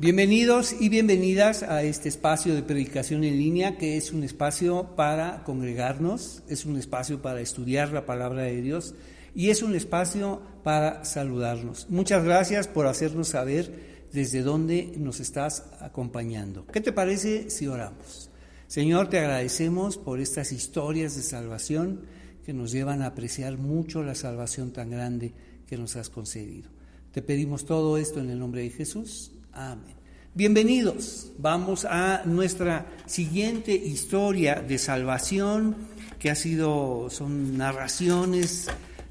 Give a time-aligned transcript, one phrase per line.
[0.00, 5.42] Bienvenidos y bienvenidas a este espacio de predicación en línea, que es un espacio para
[5.42, 8.94] congregarnos, es un espacio para estudiar la palabra de Dios
[9.34, 11.90] y es un espacio para saludarnos.
[11.90, 16.64] Muchas gracias por hacernos saber desde dónde nos estás acompañando.
[16.68, 18.30] ¿Qué te parece si oramos?
[18.68, 22.02] Señor, te agradecemos por estas historias de salvación
[22.46, 25.34] que nos llevan a apreciar mucho la salvación tan grande
[25.66, 26.70] que nos has concedido.
[27.10, 29.32] Te pedimos todo esto en el nombre de Jesús.
[29.58, 29.96] Amén.
[30.34, 31.32] Bienvenidos.
[31.36, 35.74] Vamos a nuestra siguiente historia de salvación,
[36.20, 38.68] que ha sido, son narraciones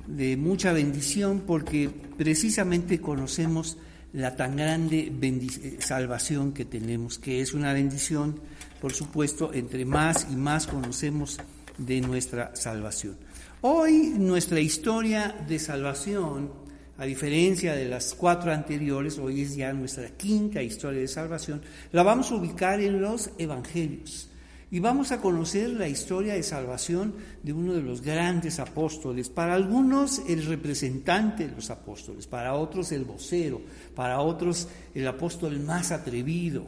[0.08, 3.78] de mucha bendición, porque precisamente conocemos
[4.14, 8.40] la tan grande eh, salvación que tenemos, que es una bendición,
[8.80, 11.42] por supuesto, entre más y más conocemos
[11.78, 13.18] de nuestra salvación.
[13.60, 16.67] Hoy nuestra historia de salvación
[16.98, 21.62] a diferencia de las cuatro anteriores, hoy es ya nuestra quinta historia de salvación,
[21.92, 24.30] la vamos a ubicar en los evangelios.
[24.70, 29.30] Y vamos a conocer la historia de salvación de uno de los grandes apóstoles.
[29.30, 33.62] Para algunos el representante de los apóstoles, para otros el vocero,
[33.96, 36.66] para otros el apóstol más atrevido,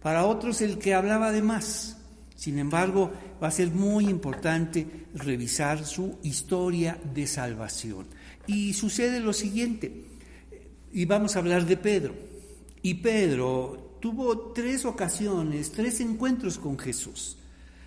[0.00, 1.96] para otros el que hablaba de más.
[2.36, 3.10] Sin embargo,
[3.42, 8.06] va a ser muy importante revisar su historia de salvación.
[8.50, 9.92] Y sucede lo siguiente,
[10.92, 12.14] y vamos a hablar de Pedro.
[12.82, 17.36] Y Pedro tuvo tres ocasiones, tres encuentros con Jesús.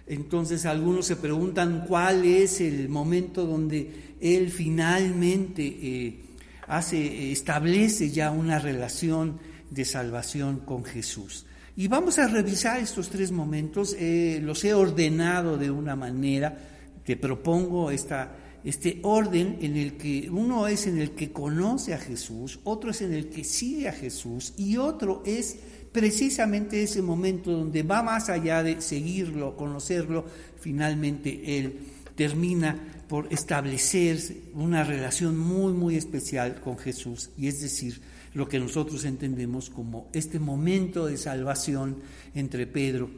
[0.07, 6.19] Entonces algunos se preguntan cuál es el momento donde él finalmente eh,
[6.67, 9.39] hace, establece ya una relación
[9.69, 11.45] de salvación con Jesús.
[11.75, 16.57] Y vamos a revisar estos tres momentos, eh, los he ordenado de una manera,
[17.03, 21.97] te propongo esta este orden en el que uno es en el que conoce a
[21.97, 25.57] Jesús, otro es en el que sigue a Jesús y otro es
[25.91, 30.25] precisamente ese momento donde va más allá de seguirlo, conocerlo,
[30.59, 31.77] finalmente él
[32.15, 32.77] termina
[33.07, 34.19] por establecer
[34.53, 38.01] una relación muy, muy especial con Jesús y es decir,
[38.33, 41.97] lo que nosotros entendemos como este momento de salvación
[42.33, 43.09] entre Pedro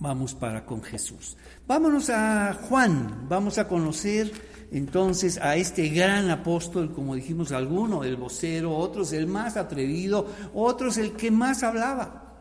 [0.00, 1.36] vamos para con Jesús.
[1.66, 4.32] Vámonos a Juan, vamos a conocer
[4.70, 10.98] entonces a este gran apóstol, como dijimos alguno, el vocero, otros el más atrevido, otros
[10.98, 12.36] el que más hablaba.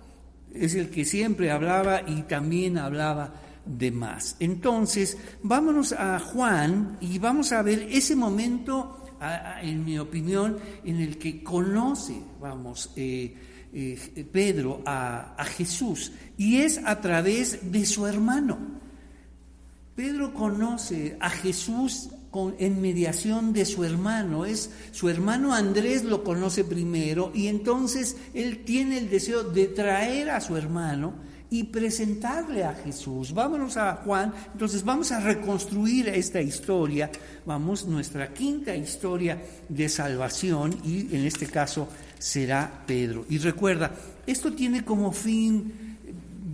[0.53, 3.33] Es el que siempre hablaba y también hablaba
[3.65, 4.35] de más.
[4.39, 9.03] Entonces, vámonos a Juan y vamos a ver ese momento,
[9.61, 13.35] en mi opinión, en el que conoce, vamos, eh,
[13.73, 18.57] eh, Pedro a, Jesús y es a través de su hermano.
[19.95, 22.09] Pedro conoce a Jesús
[22.59, 24.45] en mediación de su hermano.
[24.45, 30.29] Es su hermano Andrés lo conoce primero y entonces él tiene el deseo de traer
[30.29, 31.15] a su hermano
[31.49, 33.33] y presentarle a Jesús.
[33.33, 37.09] Vámonos a Juan, entonces vamos a reconstruir esta historia,
[37.45, 41.87] vamos, nuestra quinta historia de salvación y en este caso
[42.19, 43.25] será Pedro.
[43.29, 43.91] Y recuerda,
[44.25, 45.97] esto tiene como fin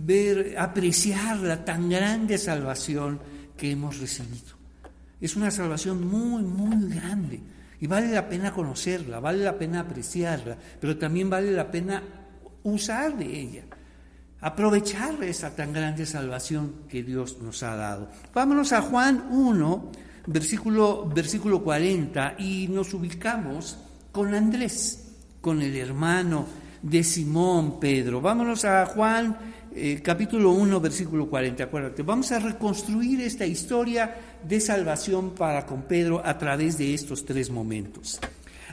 [0.04, 3.20] ver, apreciar la tan grande salvación
[3.56, 4.54] que hemos recibido.
[5.20, 7.40] Es una salvación muy, muy grande.
[7.80, 12.02] Y vale la pena conocerla, vale la pena apreciarla, pero también vale la pena
[12.62, 13.62] usar de ella,
[14.40, 18.10] aprovechar esa tan grande salvación que Dios nos ha dado.
[18.32, 19.92] Vámonos a Juan 1,
[20.26, 23.78] versículo, versículo 40, y nos ubicamos
[24.12, 25.03] con Andrés,
[25.44, 26.46] con el hermano
[26.80, 28.22] de Simón Pedro.
[28.22, 29.36] Vámonos a Juan
[29.74, 32.02] eh, capítulo 1, versículo 40, acuérdate.
[32.02, 37.50] Vamos a reconstruir esta historia de salvación para con Pedro a través de estos tres
[37.50, 38.20] momentos.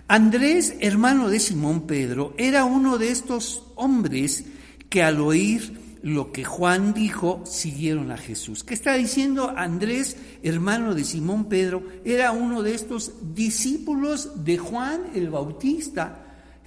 [0.08, 4.46] Andrés, hermano de Simón Pedro, era uno de estos hombres
[4.88, 8.64] que al oír lo que Juan dijo, siguieron a Jesús.
[8.64, 11.84] ¿Qué está diciendo Andrés, hermano de Simón Pedro?
[12.06, 16.21] Era uno de estos discípulos de Juan el Bautista,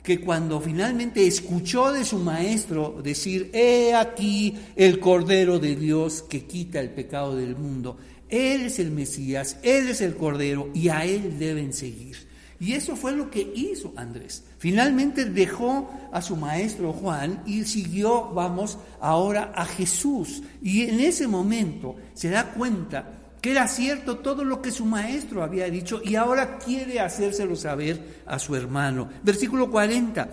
[0.05, 6.45] que cuando finalmente escuchó de su maestro decir, he aquí el Cordero de Dios que
[6.45, 7.97] quita el pecado del mundo,
[8.29, 12.19] Él es el Mesías, Él es el Cordero y a Él deben seguir.
[12.61, 14.45] Y eso fue lo que hizo Andrés.
[14.59, 20.43] Finalmente dejó a su maestro Juan y siguió, vamos, ahora a Jesús.
[20.63, 25.43] Y en ese momento se da cuenta que era cierto todo lo que su maestro
[25.43, 29.11] había dicho y ahora quiere hacérselo saber a su hermano.
[29.23, 30.31] Versículo 40.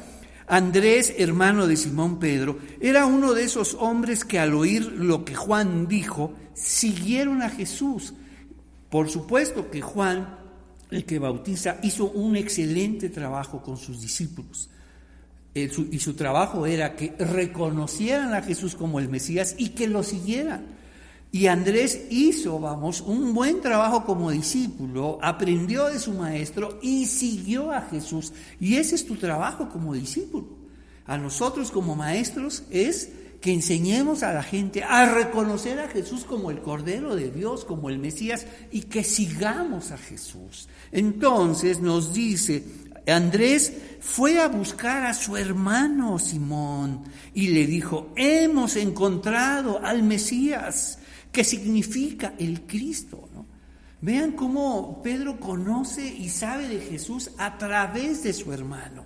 [0.47, 5.35] Andrés, hermano de Simón Pedro, era uno de esos hombres que al oír lo que
[5.35, 8.13] Juan dijo, siguieron a Jesús.
[8.89, 10.37] Por supuesto que Juan,
[10.89, 14.69] el que bautiza, hizo un excelente trabajo con sus discípulos.
[15.53, 20.79] y su trabajo era que reconocieran a Jesús como el Mesías y que lo siguieran.
[21.31, 27.71] Y Andrés hizo, vamos, un buen trabajo como discípulo, aprendió de su maestro y siguió
[27.71, 28.33] a Jesús.
[28.59, 30.47] Y ese es tu trabajo como discípulo.
[31.05, 36.51] A nosotros como maestros es que enseñemos a la gente a reconocer a Jesús como
[36.51, 40.67] el Cordero de Dios, como el Mesías, y que sigamos a Jesús.
[40.91, 42.63] Entonces nos dice,
[43.07, 50.99] Andrés fue a buscar a su hermano Simón y le dijo, hemos encontrado al Mesías,
[51.31, 53.29] que significa el Cristo.
[54.01, 59.05] Vean cómo Pedro conoce y sabe de Jesús a través de su hermano.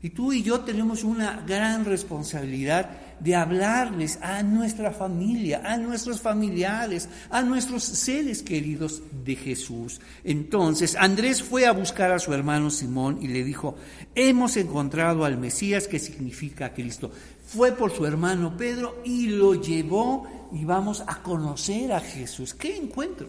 [0.00, 6.20] Y tú y yo tenemos una gran responsabilidad de hablarles a nuestra familia, a nuestros
[6.20, 10.00] familiares, a nuestros seres queridos de Jesús.
[10.22, 13.74] Entonces Andrés fue a buscar a su hermano Simón y le dijo,
[14.14, 17.10] hemos encontrado al Mesías que significa Cristo.
[17.44, 22.54] Fue por su hermano Pedro y lo llevó y vamos a conocer a Jesús.
[22.54, 23.28] ¿Qué encuentro?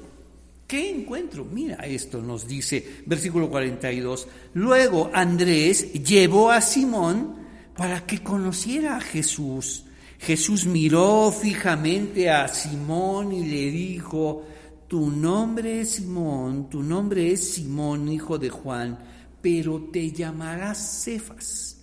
[0.68, 1.45] ¿Qué encuentro?
[1.45, 4.27] Mira, esto nos dice versículo 42.
[4.54, 7.36] Luego Andrés llevó a Simón
[7.75, 9.86] para que conociera a Jesús.
[10.19, 14.44] Jesús miró fijamente a Simón y le dijo,
[14.88, 19.00] tu nombre es Simón, tu nombre es Simón, hijo de Juan,
[19.42, 21.77] pero te llamarás Cefas.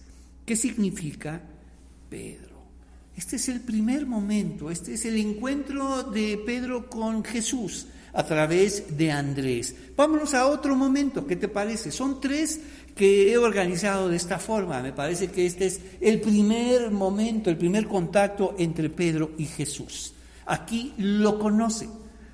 [0.44, 1.40] ¿Qué significa
[2.10, 2.56] Pedro?
[3.16, 8.96] Este es el primer momento, este es el encuentro de Pedro con Jesús a través
[8.98, 9.74] de Andrés.
[9.96, 11.90] Vámonos a otro momento, ¿qué te parece?
[11.90, 12.60] Son tres
[12.94, 14.82] que he organizado de esta forma.
[14.82, 20.12] Me parece que este es el primer momento, el primer contacto entre Pedro y Jesús.
[20.44, 21.88] Aquí lo conoce.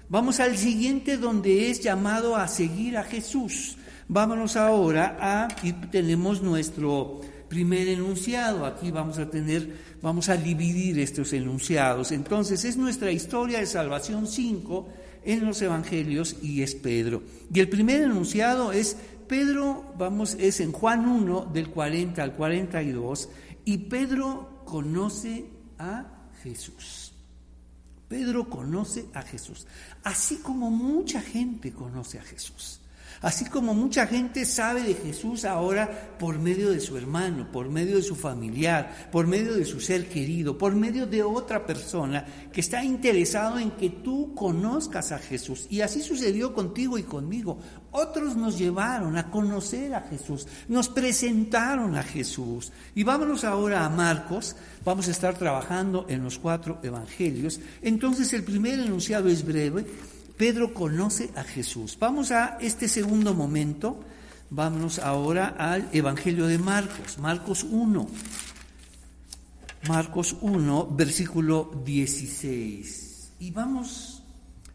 [0.08, 3.76] Vamos al siguiente donde es llamado a seguir a Jesús.
[4.08, 7.20] Vámonos ahora a, y tenemos nuestro
[7.52, 8.64] primer enunciado.
[8.64, 12.10] Aquí vamos a tener, vamos a dividir estos enunciados.
[12.10, 14.88] Entonces es nuestra historia de salvación 5
[15.22, 17.22] en los evangelios y es Pedro.
[17.52, 18.96] Y el primer enunciado es
[19.28, 23.28] Pedro, vamos, es en Juan 1 del 40 al 42
[23.66, 25.44] y Pedro conoce
[25.78, 26.06] a
[26.43, 27.12] Jesús.
[28.08, 29.66] Pedro conoce a Jesús,
[30.04, 32.81] así como mucha gente conoce a Jesús.
[33.23, 37.97] Así como mucha gente sabe de Jesús ahora por medio de su hermano, por medio
[37.97, 42.61] de su familiar, por medio de su ser querido, por medio de otra persona que
[42.61, 45.67] está interesado en que tú conozcas a Jesús.
[45.71, 47.59] Y así sucedió contigo y conmigo.
[47.93, 52.73] Otros nos llevaron a conocer a Jesús, nos presentaron a Jesús.
[52.95, 57.61] Y vámonos ahora a Marcos, vamos a estar trabajando en los cuatro evangelios.
[57.83, 59.87] Entonces el primer enunciado es breve
[60.43, 61.97] Pedro conoce a Jesús.
[62.00, 64.00] Vamos a este segundo momento.
[64.50, 68.09] Vámonos ahora al Evangelio de Marcos, Marcos 1.
[69.87, 73.35] Marcos 1, versículo 16.
[73.39, 74.25] Y vamos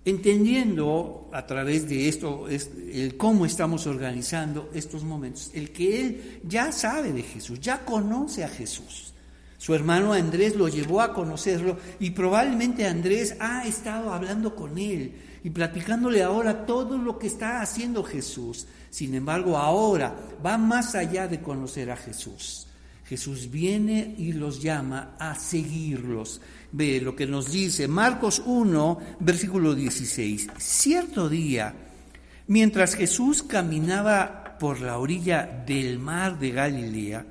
[0.06, 6.72] entendiendo a través de esto el cómo estamos organizando estos momentos, el que él ya
[6.72, 9.14] sabe de Jesús, ya conoce a Jesús.
[9.58, 15.27] Su hermano Andrés lo llevó a conocerlo y probablemente Andrés ha estado hablando con él
[15.48, 18.68] y platicándole ahora todo lo que está haciendo Jesús.
[18.90, 20.14] Sin embargo, ahora
[20.46, 22.68] va más allá de conocer a Jesús.
[23.06, 26.42] Jesús viene y los llama a seguirlos.
[26.74, 30.50] Ve lo que nos dice Marcos 1, versículo 16.
[30.58, 31.74] Cierto día,
[32.48, 37.26] mientras Jesús caminaba por la orilla del mar de Galilea,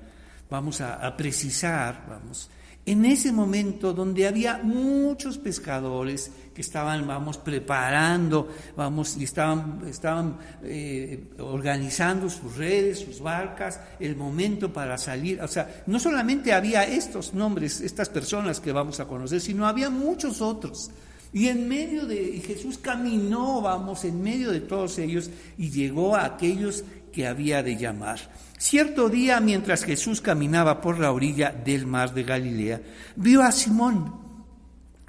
[0.49, 2.49] vamos a, precisar, vamos,
[2.87, 10.39] en ese momento donde había muchos pescadores que estaban, vamos, preparando, vamos, y estaban, estaban
[10.63, 15.43] eh, organizando sus redes, sus barcas, el momento para salir.
[15.43, 19.91] O sea, no solamente había estos nombres, estas personas que vamos a conocer, sino había
[19.91, 20.91] muchos otros.
[21.33, 25.29] Y en medio de, Jesús caminó, vamos, en medio de todos ellos
[25.59, 26.85] y llegó a aquellos
[27.17, 28.21] que había de llamar.
[28.59, 32.83] Cierto día, mientras Jesús caminaba por la orilla del mar de Galilea,
[33.17, 34.13] vio a Simón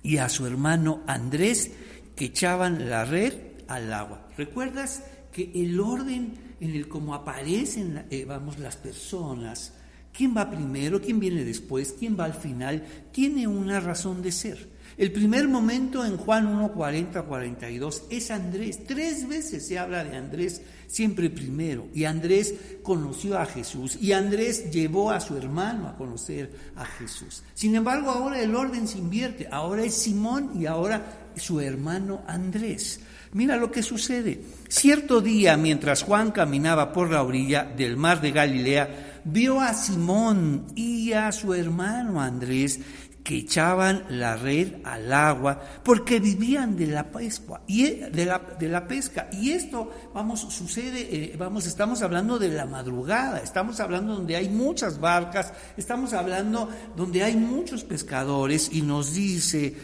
[0.03, 1.69] y a su hermano Andrés
[2.15, 3.33] que echaban la red
[3.67, 4.25] al agua.
[4.37, 9.73] ¿Recuerdas que el orden en el cómo aparecen eh, vamos, las personas,
[10.13, 14.76] quién va primero, quién viene después, quién va al final, tiene una razón de ser?
[14.97, 18.83] El primer momento en Juan 1, 40, 42 es Andrés.
[18.87, 21.87] Tres veces se habla de Andrés, siempre primero.
[21.93, 23.95] Y Andrés conoció a Jesús.
[24.01, 27.43] Y Andrés llevó a su hermano a conocer a Jesús.
[27.53, 29.47] Sin embargo, ahora el orden se invierte.
[29.51, 32.99] Ahora es Simón y ahora su hermano Andrés.
[33.33, 34.41] Mira lo que sucede.
[34.67, 40.65] Cierto día, mientras Juan caminaba por la orilla del mar de Galilea, vio a Simón
[40.75, 42.79] y a su hermano Andrés
[43.27, 48.39] que echaban la red al agua porque vivían de la pesca y e, de la,
[48.57, 49.27] de la pesca.
[49.33, 54.47] Y esto vamos sucede eh, vamos estamos hablando de la madrugada estamos hablando donde hay
[54.47, 59.75] muchas barcas estamos hablando donde hay muchos pescadores y nos dice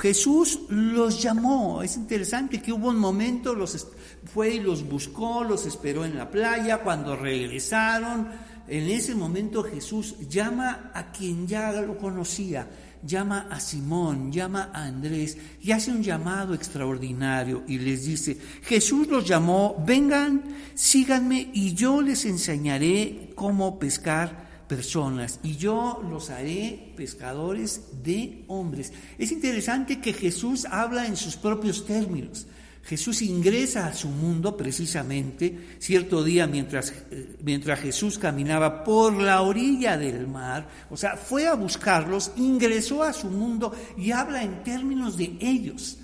[0.00, 3.86] Jesús los llamó es interesante que hubo un momento los
[4.34, 8.28] fue y los buscó los esperó en la playa cuando regresaron
[8.68, 12.68] en ese momento Jesús llama a quien ya lo conocía,
[13.04, 19.08] llama a Simón, llama a Andrés y hace un llamado extraordinario y les dice, Jesús
[19.08, 20.42] los llamó, vengan,
[20.74, 28.92] síganme y yo les enseñaré cómo pescar personas y yo los haré pescadores de hombres.
[29.18, 32.46] Es interesante que Jesús habla en sus propios términos.
[32.84, 39.42] Jesús ingresa a su mundo precisamente cierto día mientras, eh, mientras Jesús caminaba por la
[39.42, 44.64] orilla del mar, o sea, fue a buscarlos, ingresó a su mundo y habla en
[44.64, 45.98] términos de ellos.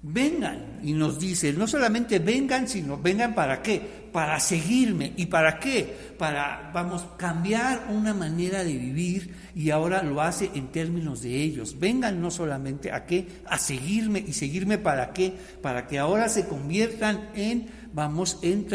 [0.00, 5.12] Vengan, y nos dice, no solamente vengan, sino vengan para qué, para seguirme.
[5.16, 6.14] ¿Y para qué?
[6.18, 11.78] Para, vamos, cambiar una manera de vivir y ahora lo hace en términos de ellos.
[11.78, 16.46] Vengan no solamente a qué, a seguirme y seguirme para qué, para que ahora se
[16.46, 18.66] conviertan en, vamos, en,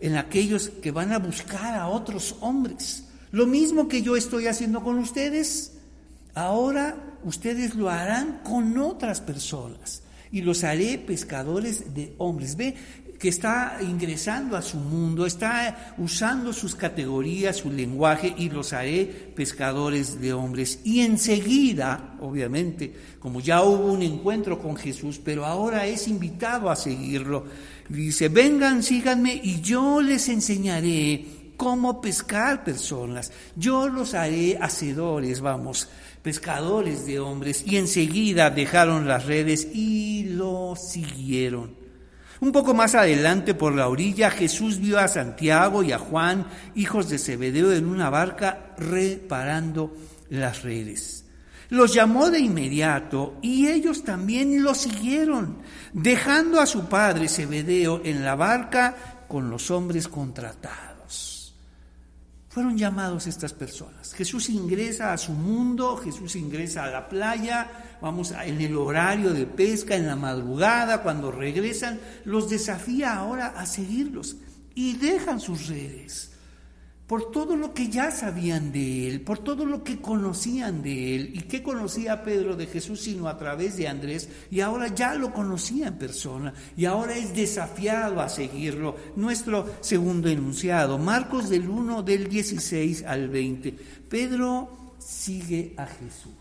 [0.00, 3.08] en aquellos que van a buscar a otros hombres.
[3.30, 5.78] Lo mismo que yo estoy haciendo con ustedes,
[6.34, 12.56] ahora ustedes lo harán con otras personas y los haré pescadores de hombres.
[12.56, 12.74] Ve
[13.22, 19.04] que está ingresando a su mundo, está usando sus categorías, su lenguaje y los haré
[19.04, 20.80] pescadores de hombres.
[20.82, 26.74] Y enseguida, obviamente, como ya hubo un encuentro con Jesús, pero ahora es invitado a
[26.74, 27.44] seguirlo,
[27.88, 33.30] dice, vengan, síganme y yo les enseñaré cómo pescar personas.
[33.54, 35.88] Yo los haré hacedores, vamos,
[36.22, 41.81] pescadores de hombres, y enseguida dejaron las redes y lo siguieron.
[42.42, 47.08] Un poco más adelante por la orilla Jesús vio a Santiago y a Juan, hijos
[47.08, 49.94] de Zebedeo, en una barca reparando
[50.28, 51.24] las redes.
[51.68, 55.58] Los llamó de inmediato y ellos también lo siguieron,
[55.92, 58.96] dejando a su padre Zebedeo en la barca
[59.28, 60.91] con los hombres contratados.
[62.52, 64.12] Fueron llamados estas personas.
[64.12, 69.46] Jesús ingresa a su mundo, Jesús ingresa a la playa, vamos en el horario de
[69.46, 74.36] pesca, en la madrugada, cuando regresan, los desafía ahora a seguirlos
[74.74, 76.31] y dejan sus redes
[77.06, 81.30] por todo lo que ya sabían de él, por todo lo que conocían de él.
[81.34, 84.28] ¿Y qué conocía Pedro de Jesús sino a través de Andrés?
[84.50, 88.96] Y ahora ya lo conocía en persona y ahora es desafiado a seguirlo.
[89.16, 93.72] Nuestro segundo enunciado, Marcos del 1 del 16 al 20.
[94.08, 96.32] Pedro sigue a Jesús.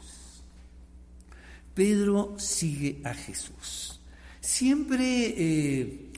[1.74, 4.00] Pedro sigue a Jesús.
[4.40, 5.34] Siempre...
[5.38, 6.11] Eh,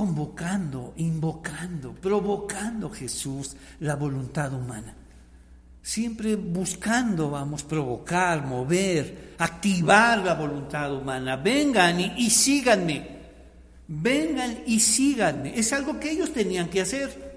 [0.00, 4.94] convocando, invocando, provocando Jesús la voluntad humana.
[5.82, 11.36] Siempre buscando, vamos, provocar, mover, activar la voluntad humana.
[11.36, 13.08] Vengan y, y síganme.
[13.88, 15.58] Vengan y síganme.
[15.58, 17.29] Es algo que ellos tenían que hacer.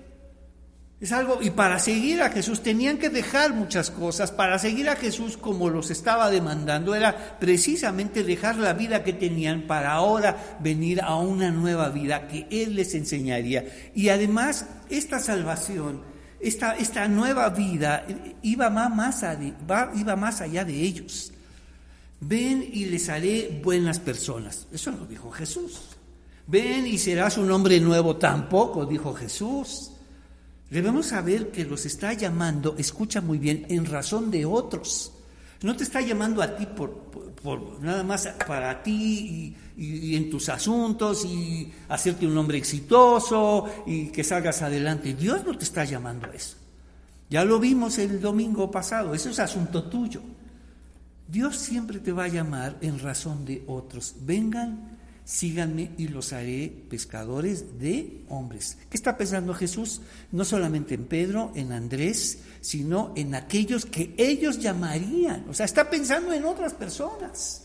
[1.03, 4.95] Es algo, y para seguir a Jesús tenían que dejar muchas cosas, para seguir a
[4.95, 11.01] Jesús como los estaba demandando, era precisamente dejar la vida que tenían para ahora venir
[11.01, 13.65] a una nueva vida que Él les enseñaría.
[13.93, 16.03] Y además, esta salvación,
[16.39, 18.05] esta, esta nueva vida
[18.41, 19.25] iba más,
[19.95, 21.33] iba más allá de ellos.
[22.21, 24.67] Ven y les haré buenas personas.
[24.71, 25.81] Eso no dijo Jesús.
[26.47, 28.15] Ven y serás un hombre nuevo.
[28.15, 29.89] Tampoco dijo Jesús.
[30.73, 35.13] Debemos saber que los está llamando, escucha muy bien, en razón de otros.
[35.61, 41.25] No te está llamando a ti por, nada más para ti y, en tus asuntos
[41.25, 45.13] y hacerte un hombre exitoso y que salgas adelante.
[45.13, 46.57] Dios no te está llamando a eso.
[47.29, 50.21] Ya lo vimos el domingo pasado, eso es asunto tuyo.
[51.27, 54.15] Dios siempre te va a llamar en razón de otros.
[54.21, 54.92] Vengan
[55.25, 58.77] síganme y los haré pescadores de hombres.
[58.89, 60.01] ¿Qué está pensando Jesús?
[60.31, 65.45] No solamente en Pedro, en Andrés, sino en aquellos que ellos llamarían.
[65.49, 67.63] O sea, está pensando en otras personas.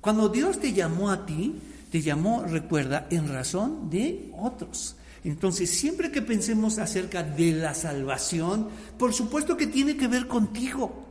[0.00, 1.54] Cuando Dios te llamó a ti,
[1.90, 4.96] te llamó, recuerda, en razón de otros.
[5.24, 8.68] Entonces, siempre que pensemos acerca de la salvación,
[8.98, 11.06] por supuesto que tiene que ver contigo.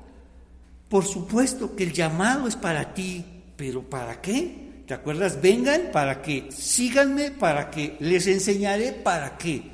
[0.89, 4.70] Por supuesto que el llamado es para ti, pero ¿para qué?
[4.91, 5.41] ¿Te acuerdas?
[5.41, 9.71] Vengan para que, síganme para que, les enseñaré para qué.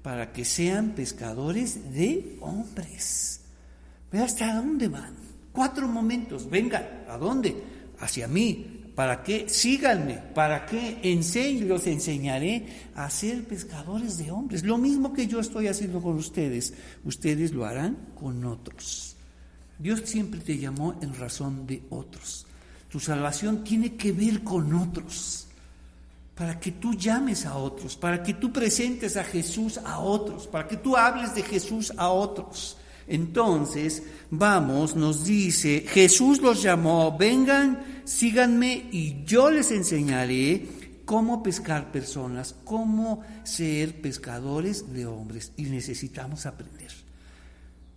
[0.00, 3.42] para que sean pescadores de hombres.
[4.10, 5.16] Ve hasta dónde van.
[5.52, 6.48] Cuatro momentos.
[6.48, 7.54] Vengan, ¿a dónde?
[7.98, 8.84] Hacia mí.
[8.94, 9.50] ¿Para qué?
[9.50, 10.14] Síganme.
[10.34, 10.98] ¿Para qué?
[11.02, 14.64] Enseñe, los enseñaré a ser pescadores de hombres.
[14.64, 16.72] Lo mismo que yo estoy haciendo con ustedes,
[17.04, 19.14] ustedes lo harán con otros.
[19.78, 22.46] Dios siempre te llamó en razón de otros.
[22.94, 25.48] Tu salvación tiene que ver con otros
[26.36, 30.68] para que tú llames a otros, para que tú presentes a Jesús a otros, para
[30.68, 32.76] que tú hables de Jesús a otros.
[33.08, 40.64] Entonces, vamos, nos dice, Jesús los llamó, vengan, síganme y yo les enseñaré
[41.04, 45.50] cómo pescar personas, cómo ser pescadores de hombres.
[45.56, 46.92] Y necesitamos aprender.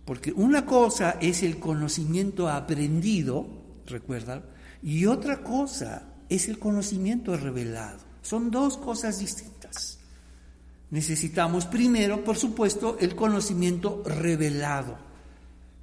[0.04, 3.46] Porque una cosa es el conocimiento aprendido,
[3.86, 4.42] recuerda,
[4.82, 7.98] y otra cosa es el conocimiento revelado.
[8.22, 9.98] Son dos cosas distintas.
[10.90, 14.96] Necesitamos primero, por supuesto, el conocimiento revelado.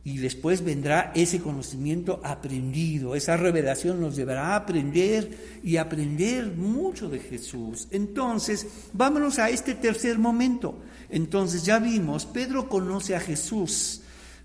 [0.03, 3.15] Y después vendrá ese conocimiento aprendido.
[3.15, 7.87] Esa revelación nos llevará a aprender y aprender mucho de Jesús.
[7.89, 10.77] Entonces, vámonos a este tercer momento.
[11.09, 14.01] Entonces, ya vimos, Pedro conoce a Jesús.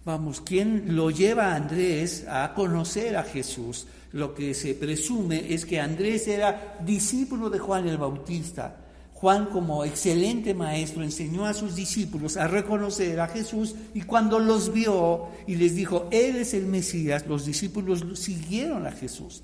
[0.06, 3.86] Vamos, ¿quién lo lleva a Andrés a conocer a Jesús?
[4.12, 8.76] Lo que se presume es que Andrés era discípulo de Juan el Bautista.
[9.14, 14.72] Juan como excelente maestro enseñó a sus discípulos a reconocer a Jesús y cuando los
[14.72, 19.42] vio y les dijo, Él es el Mesías, los discípulos siguieron a Jesús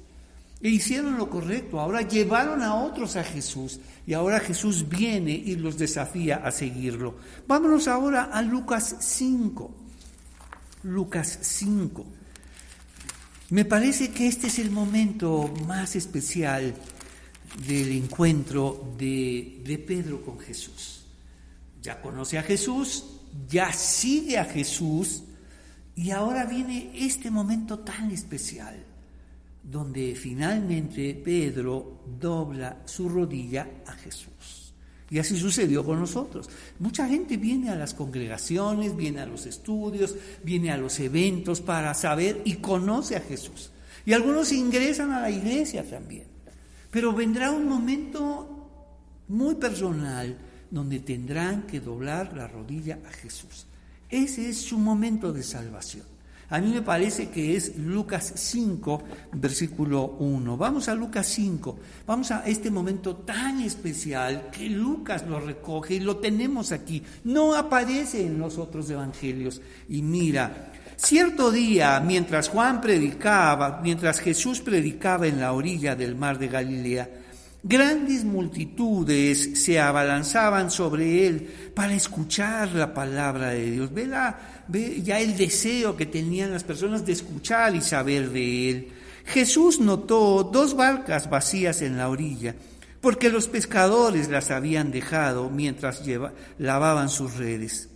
[0.63, 1.79] e hicieron lo correcto.
[1.79, 7.17] Ahora llevaron a otros a Jesús y ahora Jesús viene y los desafía a seguirlo.
[7.47, 9.71] Vámonos ahora a Lucas 5.
[10.85, 12.07] Lucas 5.
[13.51, 16.75] Me parece que este es el momento más especial
[17.67, 21.05] del encuentro de, de, Pedro con Jesús.
[21.81, 23.05] Ya conoce a Jesús,
[23.49, 25.23] ya sigue a Jesús
[25.95, 28.85] y ahora viene este momento tan especial
[29.63, 34.66] donde finalmente Pedro dobla su rodilla a Jesús.
[35.09, 36.49] Y así sucedió con nosotros.
[36.79, 41.95] Mucha gente viene a las congregaciones, viene a los estudios, viene a los eventos para
[41.95, 43.71] saber y conoce a Jesús.
[44.05, 46.25] Y algunos ingresan a la iglesia también.
[46.91, 48.57] Pero vendrá un momento
[49.29, 50.37] muy personal
[50.71, 53.67] donde tendrán que doblar la rodilla a Jesús.
[54.09, 56.16] Ese es su momento de salvación.
[56.49, 60.57] A mí me parece que es Lucas 5, versículo 1.
[60.57, 66.01] Vamos a Lucas 5, vamos a este momento tan especial que Lucas lo recoge y
[66.01, 67.03] lo tenemos aquí.
[67.25, 69.61] No aparece en los otros evangelios.
[69.89, 76.39] Y mira, cierto día, mientras Juan predicaba, mientras Jesús predicaba en la orilla del mar
[76.39, 77.11] de Galilea,
[77.69, 83.93] Grandes multitudes se abalanzaban sobre él para escuchar la palabra de Dios.
[83.93, 84.09] Ve,
[84.69, 88.89] ve, ya el deseo que tenían las personas de escuchar y saber de él.
[89.25, 92.55] Jesús notó dos barcas vacías en la orilla,
[93.01, 96.03] porque los pescadores las habían dejado mientras
[96.59, 97.89] lavaban sus redes.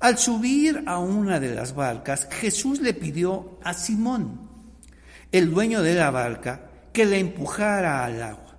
[0.00, 4.48] Al subir a una de las barcas, Jesús le pidió a Simón,
[5.32, 8.56] el dueño de la barca, que la empujara al agua.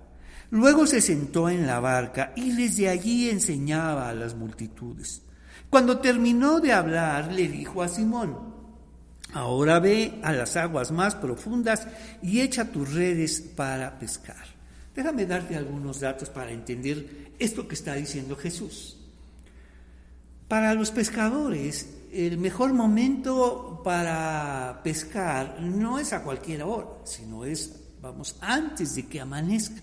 [0.50, 5.22] Luego se sentó en la barca y desde allí enseñaba a las multitudes.
[5.70, 8.36] Cuando terminó de hablar, le dijo a Simón,
[9.32, 11.86] ahora ve a las aguas más profundas
[12.20, 14.44] y echa tus redes para pescar.
[14.94, 18.98] Déjame darte algunos datos para entender esto que está diciendo Jesús.
[20.48, 27.76] Para los pescadores, el mejor momento para pescar no es a cualquier hora, sino es,
[28.02, 29.80] vamos, antes de que amanezca.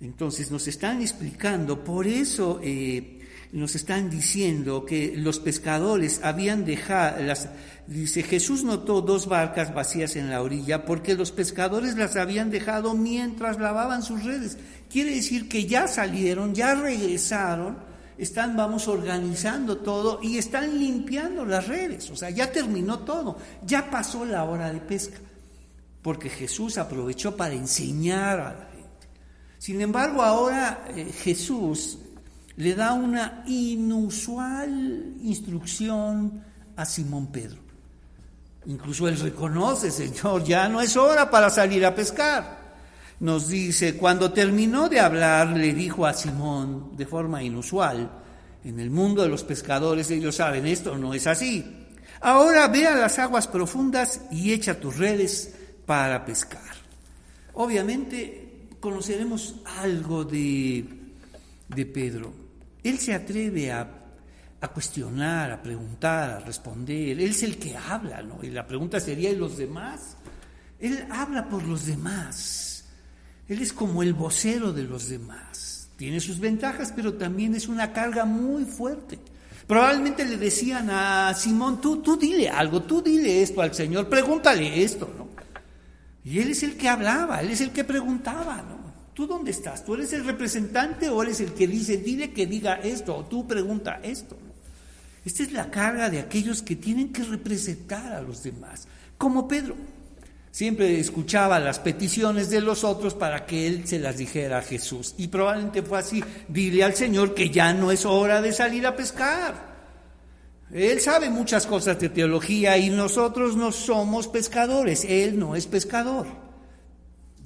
[0.00, 3.17] Entonces nos están explicando, por eso eh,
[3.52, 7.16] nos están diciendo que los pescadores habían dejado,
[7.86, 12.94] dice Jesús notó dos barcas vacías en la orilla porque los pescadores las habían dejado
[12.94, 14.58] mientras lavaban sus redes.
[14.90, 17.78] Quiere decir que ya salieron, ya regresaron,
[18.18, 22.10] están, vamos, organizando todo y están limpiando las redes.
[22.10, 25.18] O sea, ya terminó todo, ya pasó la hora de pesca,
[26.02, 28.68] porque Jesús aprovechó para enseñar a
[29.58, 31.98] sin embargo, ahora eh, Jesús
[32.58, 36.42] le da una inusual instrucción
[36.74, 37.60] a Simón Pedro.
[38.66, 42.58] Incluso él reconoce, Señor, ya no es hora para salir a pescar.
[43.20, 48.10] Nos dice, cuando terminó de hablar, le dijo a Simón de forma inusual,
[48.64, 51.64] en el mundo de los pescadores ellos saben, esto no es así.
[52.20, 55.54] Ahora ve a las aguas profundas y echa tus redes
[55.86, 56.74] para pescar.
[57.54, 60.84] Obviamente conoceremos algo de,
[61.68, 62.47] de Pedro.
[62.88, 63.98] Él se atreve a
[64.60, 67.10] a cuestionar, a preguntar, a responder.
[67.10, 68.40] Él es el que habla, ¿no?
[68.42, 70.16] Y la pregunta sería, ¿y los demás?
[70.80, 72.84] Él habla por los demás.
[73.48, 75.88] Él es como el vocero de los demás.
[75.96, 79.18] Tiene sus ventajas, pero también es una carga muy fuerte.
[79.66, 84.82] Probablemente le decían a Simón, tú, tú dile algo, tú dile esto al Señor, pregúntale
[84.82, 85.28] esto, ¿no?
[86.24, 88.77] Y él es el que hablaba, él es el que preguntaba, ¿no?
[89.18, 89.84] ¿Tú dónde estás?
[89.84, 93.48] ¿Tú eres el representante o eres el que dice, dile que diga esto o tú
[93.48, 94.36] pregunta esto?
[95.24, 99.74] Esta es la carga de aquellos que tienen que representar a los demás, como Pedro.
[100.52, 105.16] Siempre escuchaba las peticiones de los otros para que él se las dijera a Jesús.
[105.18, 108.94] Y probablemente fue así, dile al Señor que ya no es hora de salir a
[108.94, 109.80] pescar.
[110.70, 116.47] Él sabe muchas cosas de teología y nosotros no somos pescadores, Él no es pescador.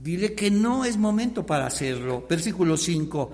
[0.03, 2.27] Dile que no es momento para hacerlo.
[2.29, 3.31] Versículo 5.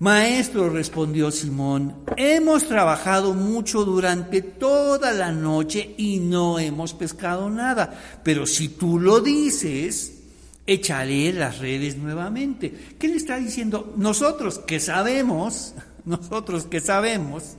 [0.00, 8.20] Maestro, respondió Simón, hemos trabajado mucho durante toda la noche y no hemos pescado nada,
[8.22, 10.22] pero si tú lo dices,
[10.66, 12.94] echaré las redes nuevamente.
[12.98, 13.92] ¿Qué le está diciendo?
[13.96, 17.56] Nosotros que sabemos, nosotros que sabemos,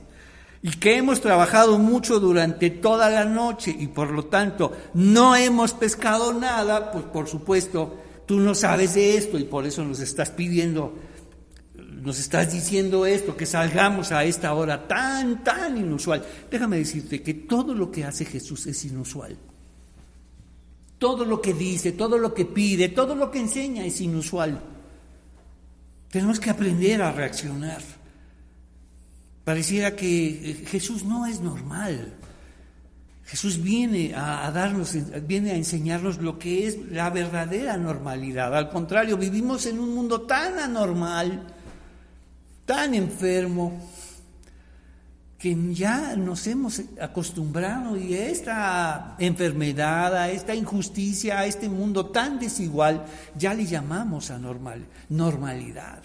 [0.62, 5.74] y que hemos trabajado mucho durante toda la noche y por lo tanto no hemos
[5.74, 10.30] pescado nada, pues por supuesto tú no sabes de esto y por eso nos estás
[10.30, 10.94] pidiendo
[12.02, 16.24] nos estás diciendo esto, que salgamos a esta hora tan, tan inusual.
[16.50, 19.36] Déjame decirte que todo lo que hace Jesús es inusual.
[20.98, 24.60] Todo lo que dice, todo lo que pide, todo lo que enseña es inusual.
[26.10, 27.82] Tenemos que aprender a reaccionar.
[29.44, 32.14] Pareciera que Jesús no es normal.
[33.24, 34.94] Jesús viene a, darnos,
[35.26, 38.54] viene a enseñarnos lo que es la verdadera normalidad.
[38.56, 41.54] Al contrario, vivimos en un mundo tan anormal
[42.64, 43.80] tan enfermo
[45.38, 52.06] que ya nos hemos acostumbrado y a esta enfermedad, a esta injusticia, a este mundo
[52.06, 53.04] tan desigual,
[53.36, 56.00] ya le llamamos anormal, normalidad.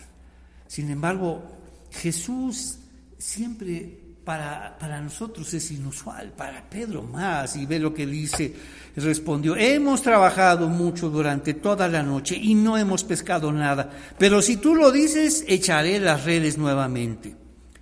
[0.66, 1.44] Sin embargo,
[1.92, 2.80] Jesús
[3.20, 8.54] siempre para, para, nosotros es inusual, para Pedro más, y ve lo que dice,
[8.98, 14.58] respondió, hemos trabajado mucho durante toda la noche y no hemos pescado nada, pero si
[14.58, 17.38] tú lo dices, echaré las redes nuevamente.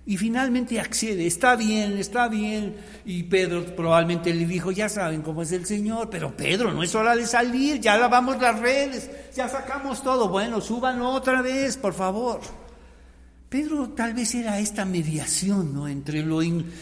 [0.08, 2.76] Y finalmente accede, está bien, está bien.
[3.04, 6.94] Y Pedro probablemente le dijo, ya saben cómo es el Señor, pero Pedro, no es
[6.94, 10.28] hora de salir, ya lavamos las redes, ya sacamos todo.
[10.28, 12.38] Bueno, suban otra vez, por favor.
[13.48, 15.86] Pedro tal vez era esta mediación ¿no?
[15.86, 16.24] entre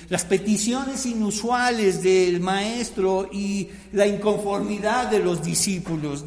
[0.09, 6.25] las peticiones inusuales del maestro y la inconformidad de los discípulos.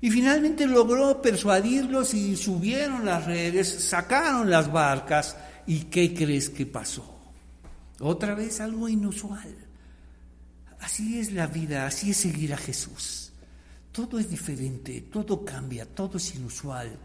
[0.00, 5.36] Y finalmente logró persuadirlos y subieron las redes, sacaron las barcas.
[5.66, 7.14] ¿Y qué crees que pasó?
[8.00, 9.54] Otra vez algo inusual.
[10.80, 13.32] Así es la vida, así es seguir a Jesús.
[13.92, 16.96] Todo es diferente, todo cambia, todo es inusual.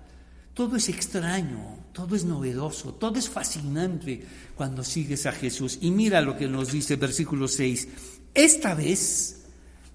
[0.62, 1.58] Todo es extraño,
[1.91, 5.80] todo es novedoso, todo es fascinante cuando sigues a Jesús.
[5.82, 7.88] Y mira lo que nos dice versículo 6.
[8.36, 9.41] Esta vez,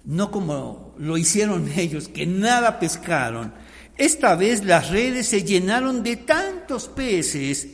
[0.03, 3.53] no como lo hicieron ellos, que nada pescaron,
[3.97, 7.69] esta vez las redes se llenaron de tantos peces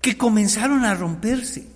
[0.00, 1.66] que comenzaron a romperse.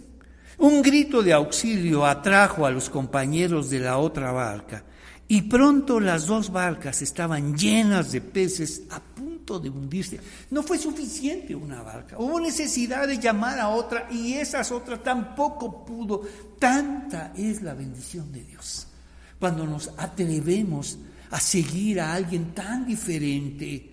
[0.56, 4.84] Un grito de auxilio atrajo a los compañeros de la otra barca
[5.30, 9.00] y pronto las dos barcas estaban llenas de peces a
[9.58, 10.20] de hundirse.
[10.50, 12.16] No fue suficiente una barca.
[12.18, 16.22] Hubo necesidad de llamar a otra y esas otras tampoco pudo.
[16.58, 18.86] Tanta es la bendición de Dios.
[19.40, 20.98] Cuando nos atrevemos
[21.30, 23.90] a seguir a alguien tan diferente,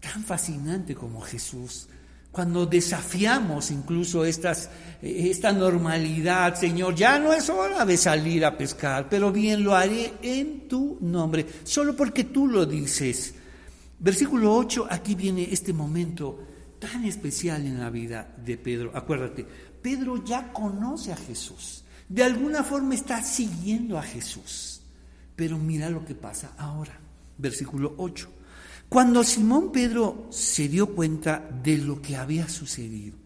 [0.00, 1.88] tan fascinante como Jesús,
[2.36, 4.68] cuando desafiamos incluso estas,
[5.00, 10.12] esta normalidad, Señor, ya no es hora de salir a pescar, pero bien lo haré
[10.20, 13.32] en tu nombre, solo porque tú lo dices.
[13.98, 16.38] Versículo 8, aquí viene este momento
[16.78, 18.92] tan especial en la vida de Pedro.
[18.94, 19.46] Acuérdate,
[19.80, 21.84] Pedro ya conoce a Jesús.
[22.06, 24.82] De alguna forma está siguiendo a Jesús.
[25.34, 27.00] Pero mira lo que pasa ahora.
[27.38, 28.35] Versículo 8.
[28.88, 33.16] Cuando Simón Pedro se dio cuenta de lo que había sucedido,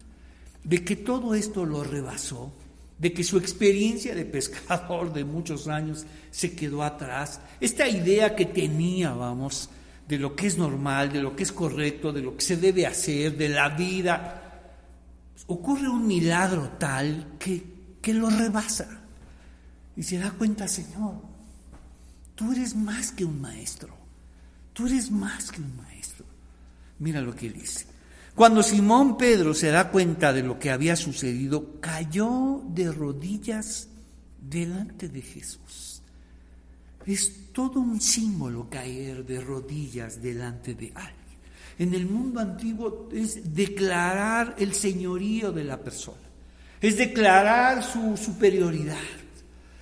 [0.63, 2.51] de que todo esto lo rebasó,
[2.97, 8.45] de que su experiencia de pescador de muchos años se quedó atrás, esta idea que
[8.45, 9.69] tenía, vamos,
[10.07, 12.85] de lo que es normal, de lo que es correcto, de lo que se debe
[12.85, 14.41] hacer, de la vida,
[15.47, 17.63] ocurre un milagro tal que,
[18.01, 18.87] que lo rebasa.
[19.95, 21.15] Y se da cuenta, Señor,
[22.35, 24.00] tú eres más que un maestro,
[24.73, 26.25] tú eres más que un maestro.
[26.99, 27.85] Mira lo que dice.
[28.35, 33.89] Cuando Simón Pedro se da cuenta de lo que había sucedido, cayó de rodillas
[34.39, 36.01] delante de Jesús.
[37.05, 41.21] Es todo un símbolo caer de rodillas delante de alguien.
[41.79, 46.17] En el mundo antiguo es declarar el señorío de la persona,
[46.79, 48.97] es declarar su superioridad,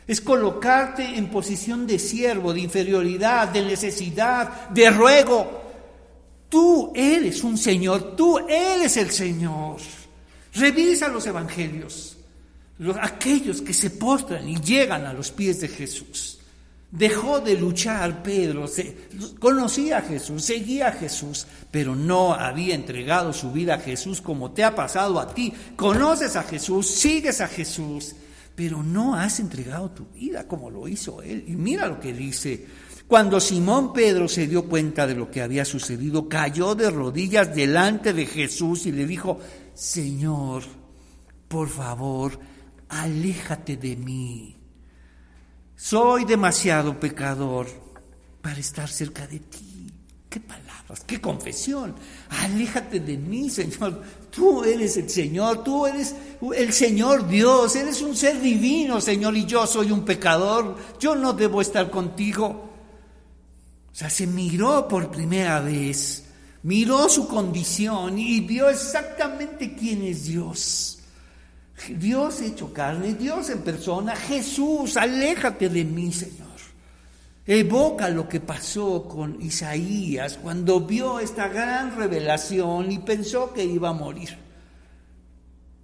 [0.09, 5.61] es colocarte en posición de siervo, de inferioridad, de necesidad, de ruego.
[6.49, 9.77] Tú eres un Señor, tú eres el Señor.
[10.55, 12.17] Revisa los evangelios,
[12.99, 16.39] aquellos que se postran y llegan a los pies de Jesús.
[16.89, 18.65] Dejó de luchar Pedro,
[19.37, 24.53] conocía a Jesús, seguía a Jesús, pero no había entregado su vida a Jesús como
[24.53, 25.53] te ha pasado a ti.
[25.75, 28.15] Conoces a Jesús, sigues a Jesús,
[28.59, 31.45] pero no has entregado tu vida como lo hizo él.
[31.47, 32.67] Y mira lo que dice,
[33.07, 38.11] cuando Simón Pedro se dio cuenta de lo que había sucedido, cayó de rodillas delante
[38.11, 39.39] de Jesús y le dijo,
[39.73, 40.63] Señor,
[41.47, 42.37] por favor,
[42.89, 44.57] aléjate de mí.
[45.77, 47.67] Soy demasiado pecador
[48.41, 49.89] para estar cerca de ti.
[50.29, 50.68] Qué palabras,
[51.05, 51.93] qué confesión.
[52.29, 54.01] Aléjate de mí, Señor.
[54.31, 56.15] Tú eres el Señor, tú eres
[56.55, 60.75] el Señor Dios, eres un ser divino, Señor, y yo soy un pecador.
[60.99, 62.69] Yo no debo estar contigo.
[63.91, 66.23] O sea, se miró por primera vez,
[66.63, 70.99] miró su condición y vio exactamente quién es Dios.
[71.87, 76.48] Dios hecho carne, Dios en persona, Jesús, aléjate de mí, Señor.
[77.51, 83.89] Evoca lo que pasó con Isaías cuando vio esta gran revelación y pensó que iba
[83.89, 84.37] a morir.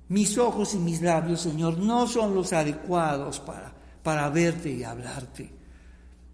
[0.09, 3.73] Mis ojos y mis labios, Señor, no son los adecuados para,
[4.03, 5.49] para verte y hablarte.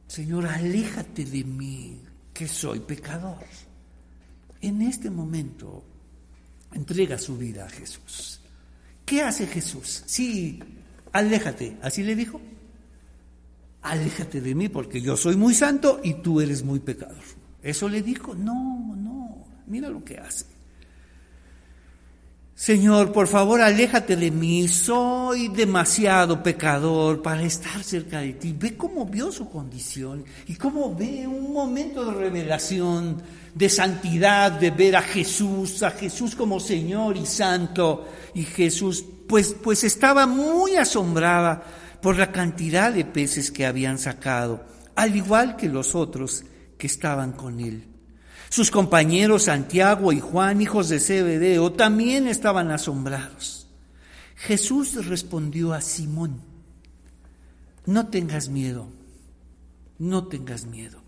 [0.06, 2.02] Señor, aléjate de mí,
[2.34, 3.38] que soy pecador.
[4.60, 5.82] En este momento
[6.74, 8.42] entrega su vida a Jesús.
[9.06, 10.04] ¿Qué hace Jesús?
[10.06, 10.60] Sí,
[11.14, 12.42] aléjate, así le dijo
[13.82, 17.24] aléjate de mí porque yo soy muy santo y tú eres muy pecador.
[17.62, 20.46] Eso le dijo, no, no, mira lo que hace.
[22.62, 28.56] Señor, por favor, aléjate de mí, soy demasiado pecador para estar cerca de ti.
[28.56, 33.20] Ve cómo vio su condición y cómo ve un momento de revelación,
[33.56, 38.08] de santidad, de ver a Jesús, a Jesús como Señor y Santo.
[38.36, 41.64] Y Jesús, pues, pues estaba muy asombrada
[42.02, 46.44] por la cantidad de peces que habían sacado, al igual que los otros
[46.78, 47.88] que estaban con él.
[48.50, 53.68] Sus compañeros Santiago y Juan, hijos de Zebedeo, también estaban asombrados.
[54.36, 56.42] Jesús respondió a Simón,
[57.86, 58.90] no tengas miedo,
[60.00, 61.02] no tengas miedo.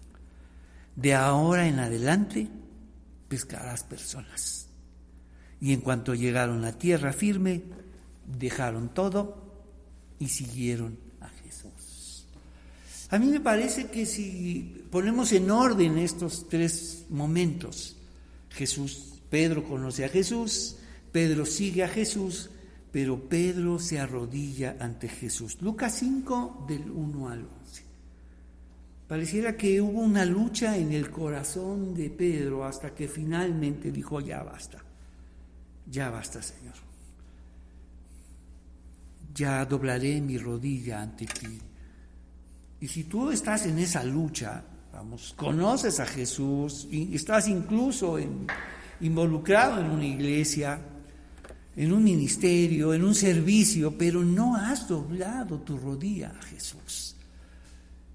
[0.95, 2.47] De ahora en adelante
[3.27, 4.67] pescarás personas.
[5.60, 7.63] Y en cuanto llegaron a tierra firme,
[8.25, 9.42] dejaron todo
[10.23, 12.25] y siguieron a Jesús.
[13.09, 17.97] A mí me parece que si ponemos en orden estos tres momentos,
[18.49, 20.77] Jesús, Pedro conoce a Jesús,
[21.12, 22.49] Pedro sigue a Jesús,
[22.91, 25.57] pero Pedro se arrodilla ante Jesús.
[25.62, 27.83] Lucas 5 del 1 al 11.
[29.07, 34.41] Pareciera que hubo una lucha en el corazón de Pedro hasta que finalmente dijo, ya
[34.41, 34.81] basta,
[35.86, 36.92] ya basta Señor
[39.33, 41.59] ya doblaré mi rodilla ante ti.
[42.81, 48.17] Y si tú estás en esa lucha, vamos, conoces a Jesús y estás incluso
[48.99, 50.79] involucrado en una iglesia,
[51.75, 57.15] en un ministerio, en un servicio, pero no has doblado tu rodilla a Jesús.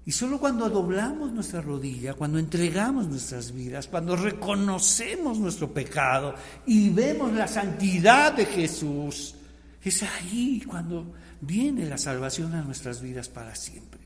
[0.05, 6.33] Y solo cuando doblamos nuestra rodilla, cuando entregamos nuestras vidas, cuando reconocemos nuestro pecado
[6.65, 9.35] y vemos la santidad de Jesús,
[9.83, 13.99] es ahí cuando viene la salvación a nuestras vidas para siempre.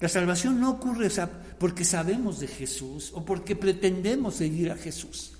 [0.00, 1.08] La salvación no ocurre
[1.58, 5.32] porque sabemos de Jesús o porque pretendemos seguir a Jesús.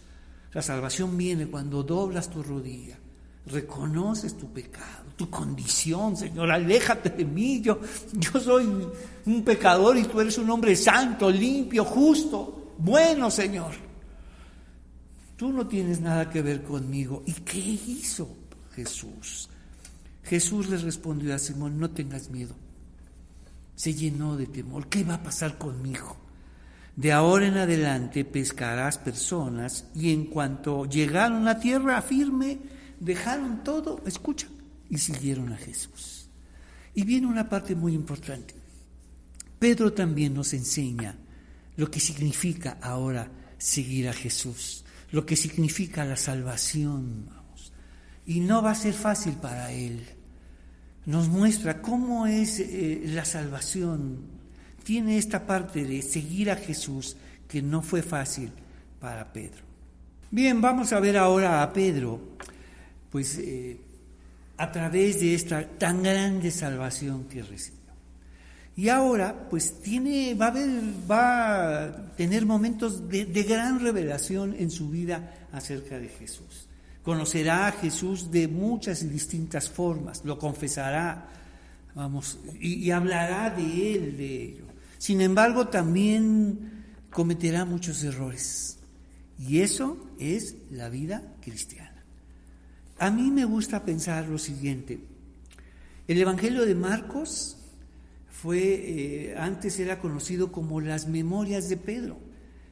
[0.53, 2.99] La salvación viene cuando doblas tu rodilla,
[3.46, 7.81] reconoces tu pecado, tu condición, Señor, aléjate de mí, yo,
[8.12, 8.68] yo soy
[9.27, 13.73] un pecador y tú eres un hombre santo, limpio, justo, bueno, Señor.
[15.37, 17.23] Tú no tienes nada que ver conmigo.
[17.27, 18.29] ¿Y qué hizo
[18.75, 19.49] Jesús?
[20.31, 22.55] Jesús le respondió a Simón, no tengas miedo.
[23.75, 24.88] Se llenó de temor.
[24.88, 26.16] ¿Qué va a pasar conmigo?
[26.97, 32.61] De ahora en adelante pescarás personas y en cuanto llegaron a tierra firme,
[32.99, 34.47] dejaron todo, escucha,
[34.88, 36.29] y siguieron a Jesús.
[36.95, 38.55] Y viene una parte muy importante.
[39.59, 41.16] Pedro también nos enseña
[41.77, 47.29] lo que significa ahora seguir a Jesús lo que significa la salvación.
[48.27, 50.07] Y no va a ser fácil para él.
[51.06, 54.18] Nos muestra cómo es eh, la salvación.
[54.84, 57.16] Tiene esta parte de seguir a Jesús
[57.48, 58.50] que no fue fácil
[59.00, 59.62] para Pedro.
[60.30, 62.20] Bien, vamos a ver ahora a Pedro,
[63.10, 63.80] pues eh,
[64.58, 67.80] a través de esta tan grande salvación que recibió.
[68.76, 70.54] Y ahora, pues tiene, va a,
[71.10, 76.69] va a tener momentos de gran revelación en su vida acerca de Jesús.
[77.11, 81.29] Conocerá a Jesús de muchas y distintas formas, lo confesará,
[81.92, 84.64] vamos, y, hablará de él, de ello.
[84.96, 88.79] Sin embargo, también cometerá muchos errores.
[89.40, 92.05] Y eso es la vida cristiana.
[93.01, 95.01] A mí me gusta pensar lo siguiente.
[96.07, 97.57] El Evangelio de Marcos
[98.31, 102.30] fue, eh, antes era conocido como las memorias de Pedro.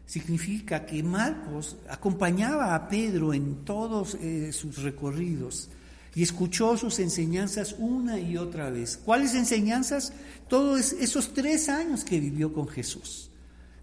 [0.09, 5.69] Significa que Marcos acompañaba a Pedro en todos eh, sus recorridos
[6.15, 8.97] y escuchó sus enseñanzas una y otra vez.
[8.97, 10.15] ¿Cuáles enseñanzas?
[10.49, 13.29] Todos esos tres años que vivió con Jesús.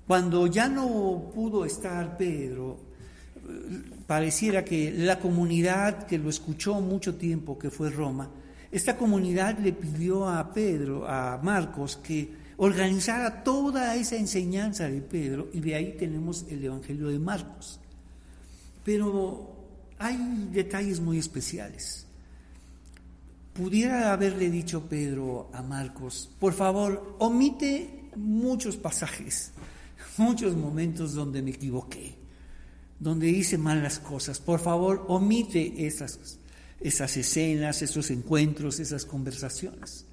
[0.07, 2.79] Cuando ya no pudo estar Pedro,
[4.07, 8.31] pareciera que la comunidad que lo escuchó mucho tiempo, que fue Roma,
[8.71, 15.49] esta comunidad le pidió a Pedro, a Marcos, que organizara toda esa enseñanza de Pedro
[15.53, 17.79] y de ahí tenemos el Evangelio de Marcos.
[18.83, 19.55] Pero
[19.97, 20.17] hay
[20.51, 22.05] detalles muy especiales.
[23.53, 29.51] Pudiera haberle dicho Pedro a Marcos, por favor, omite muchos pasajes,
[30.17, 32.25] muchos momentos donde me equivoqué
[32.99, 34.39] donde hice mal las cosas.
[34.39, 36.39] Por favor, omite esas,
[36.79, 40.04] esas escenas, esos encuentros, esas conversaciones.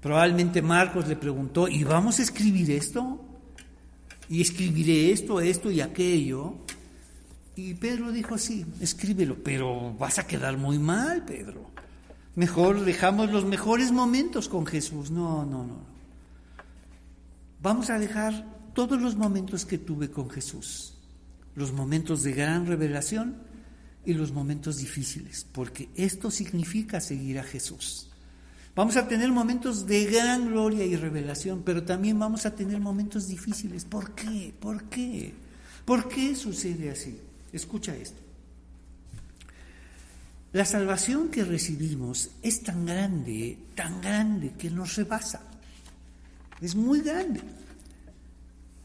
[0.00, 3.24] Probablemente Marcos le preguntó, ¿y vamos a escribir esto?
[4.28, 6.54] ¿Y escribiré esto, esto y aquello?
[7.56, 11.70] Y Pedro dijo, sí, escríbelo, pero vas a quedar muy mal, Pedro.
[12.36, 15.10] Mejor dejamos los mejores momentos con Jesús.
[15.10, 15.80] No, no, no.
[17.60, 20.94] Vamos a dejar todos los momentos que tuve con Jesús
[21.54, 23.36] los momentos de gran revelación
[24.04, 28.09] y los momentos difíciles, porque esto significa seguir a Jesús.
[28.74, 33.28] Vamos a tener momentos de gran gloria y revelación, pero también vamos a tener momentos
[33.28, 33.84] difíciles.
[33.84, 34.54] ¿Por qué?
[34.58, 35.34] ¿Por qué?
[35.84, 37.18] ¿Por qué sucede así?
[37.52, 38.20] Escucha esto.
[40.52, 45.42] La salvación que recibimos es tan grande, tan grande, que nos rebasa.
[46.60, 47.40] Es muy grande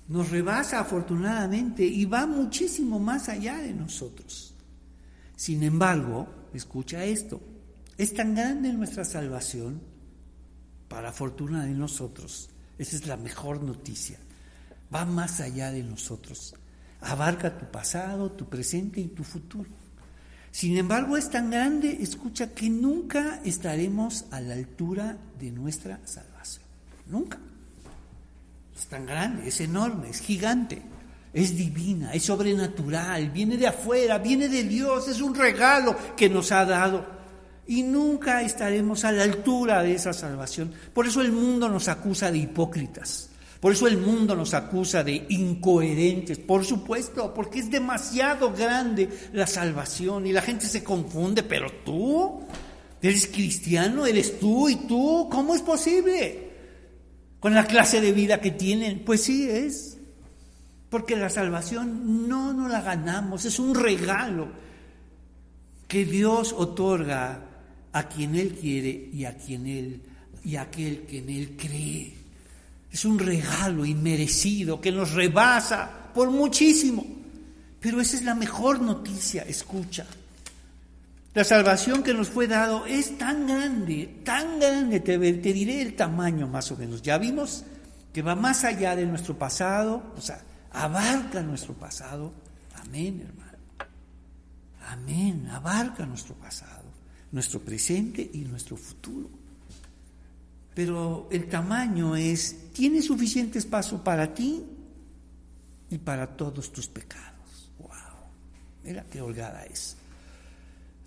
[0.07, 4.53] nos rebasa afortunadamente y va muchísimo más allá de nosotros.
[5.35, 7.41] Sin embargo, escucha esto,
[7.97, 9.81] es tan grande nuestra salvación
[10.87, 12.49] para fortuna de nosotros.
[12.77, 14.19] Esa es la mejor noticia.
[14.93, 16.55] Va más allá de nosotros.
[17.01, 19.69] Abarca tu pasado, tu presente y tu futuro.
[20.51, 26.63] Sin embargo, es tan grande, escucha, que nunca estaremos a la altura de nuestra salvación.
[27.07, 27.39] Nunca.
[28.77, 30.81] Es tan grande, es enorme, es gigante,
[31.33, 36.51] es divina, es sobrenatural, viene de afuera, viene de Dios, es un regalo que nos
[36.51, 37.14] ha dado.
[37.67, 40.71] Y nunca estaremos a la altura de esa salvación.
[40.93, 43.29] Por eso el mundo nos acusa de hipócritas.
[43.59, 49.47] Por eso el mundo nos acusa de incoherentes, por supuesto, porque es demasiado grande la
[49.47, 52.41] salvación y la gente se confunde, pero tú
[53.01, 56.45] eres cristiano, eres tú y tú, ¿cómo es posible?
[57.45, 59.03] con la clase de vida que tienen.
[59.05, 59.99] Pues sí es,
[60.89, 64.47] porque la salvación no nos la ganamos, es un regalo
[65.87, 67.43] que Dios otorga
[67.95, 70.01] a quien Él quiere y a quien Él
[70.43, 72.13] y a aquel que en Él cree.
[72.91, 77.05] Es un regalo inmerecido que nos rebasa por muchísimo.
[77.79, 80.05] Pero esa es la mejor noticia, escucha.
[81.33, 86.47] La salvación que nos fue dado es tan grande, tan grande, te, diré el tamaño
[86.47, 87.01] más o menos.
[87.01, 87.63] Ya vimos
[88.11, 92.33] que va más allá de nuestro pasado, o sea, abarca nuestro pasado.
[92.75, 93.57] Amén, hermano.
[94.87, 96.84] Amén, abarca nuestro pasado,
[97.35, 99.29] nuestro presente y nuestro futuro.
[100.73, 104.63] Pero el tamaño es, tiene suficiente espacio para ti
[105.89, 107.71] y para todos tus pecados.
[107.77, 107.89] ¡Wow!
[108.85, 109.97] Mira qué holgada es.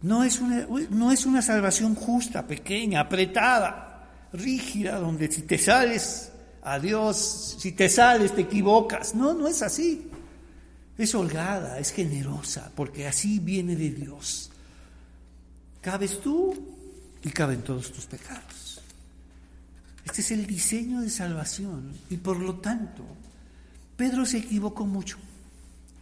[0.02, 6.30] No es, una, no es una salvación justa, pequeña, apretada, rígida, donde si te sales,
[6.62, 9.14] adiós, si te sales te equivocas.
[9.14, 10.10] No, no es así.
[10.98, 14.47] Es holgada, es generosa, porque así viene de Dios.
[15.80, 16.54] Cabes tú
[17.22, 18.80] y caben todos tus pecados.
[20.04, 23.04] Este es el diseño de salvación y por lo tanto,
[23.96, 25.18] Pedro se equivocó mucho.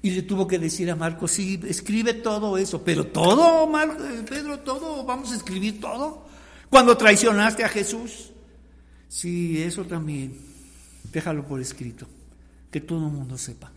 [0.02, 4.60] Y le tuvo que decir a Marcos, sí, escribe todo eso, pero todo, eh, Pedro,
[4.60, 6.26] todo, vamos a escribir todo.
[6.70, 8.30] Cuando traicionaste a Jesús,
[9.08, 10.38] sí, eso también,
[11.12, 12.06] déjalo por escrito,
[12.70, 13.72] que todo el mundo sepa.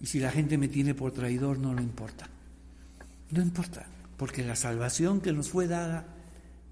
[0.00, 2.28] Y si la gente me tiene por traidor, no lo importa.
[3.30, 3.84] No importa,
[4.16, 6.04] porque la salvación que nos fue dada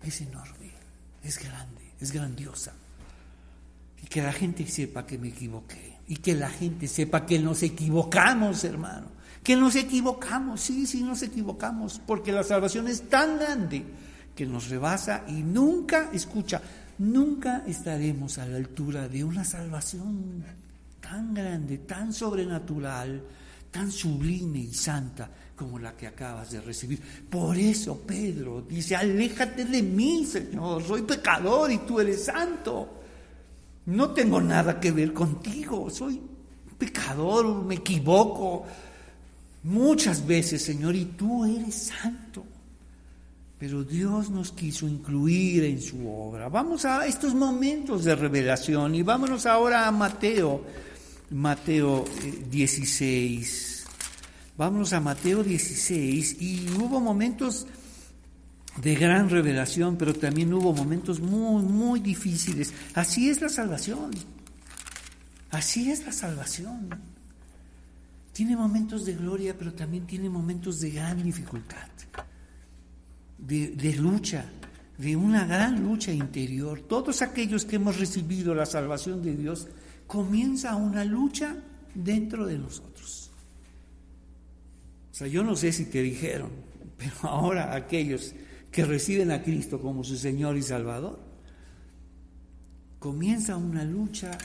[0.03, 0.71] es enorme,
[1.23, 2.73] es grande, es grandiosa.
[4.03, 5.99] Y que la gente sepa que me equivoqué.
[6.07, 9.07] Y que la gente sepa que nos equivocamos, hermano.
[9.43, 12.01] Que nos equivocamos, sí, sí, nos equivocamos.
[12.07, 13.85] Porque la salvación es tan grande
[14.37, 16.61] que nos rebasa y nunca, escucha,
[16.99, 20.45] nunca estaremos a la altura de una salvación
[21.01, 23.23] tan grande, tan sobrenatural,
[23.71, 27.01] tan sublime y santa como la que acabas de recibir.
[27.31, 33.01] Por eso Pedro dice, aléjate de mí, Señor, soy pecador y tú eres santo.
[33.87, 36.21] No tengo nada que ver contigo, soy
[36.79, 38.65] pecador, me equivoco
[39.65, 42.45] muchas veces, Señor, y tú eres santo.
[43.59, 46.49] Pero Dios nos quiso incluir en su obra.
[46.49, 50.63] Vamos a estos momentos de revelación y vámonos ahora a Mateo,
[51.31, 52.05] Mateo
[52.51, 53.74] 16.
[54.57, 57.67] Vámonos a Mateo 16 y hubo momentos
[58.81, 62.73] de gran revelación, pero también hubo momentos muy, muy difíciles.
[62.95, 64.11] Así es la salvación.
[65.51, 66.89] Así es la salvación.
[68.33, 71.89] Tiene momentos de gloria, pero también tiene momentos de gran dificultad,
[73.39, 74.45] de lucha,
[74.99, 76.81] de una gran lucha interior.
[76.81, 79.69] Todos aquellos que hemos recibido la salvación de Dios,
[80.07, 81.57] comienza una lucha
[81.95, 83.24] dentro de nosotros.
[85.15, 86.51] O sea, yo no sé si te dijeron,
[86.97, 88.35] pero ahora aquellos
[88.73, 91.21] que reciben a Cristo como su Señor y Salvador,
[92.99, 94.37] comienza una lucha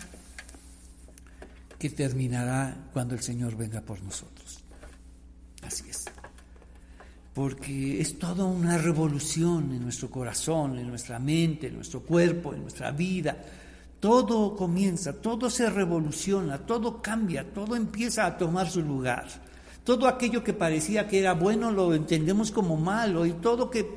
[1.79, 4.59] que terminará cuando el Señor venga por nosotros.
[5.63, 6.05] Así es.
[7.33, 12.61] Porque es toda una revolución en nuestro corazón, en nuestra mente, en nuestro cuerpo, en
[12.61, 13.35] nuestra vida.
[13.99, 19.48] Todo comienza, todo se revoluciona, todo cambia, todo empieza a tomar su lugar.
[19.89, 23.87] Todo aquello que parecía que era bueno lo entendemos como malo y todo que,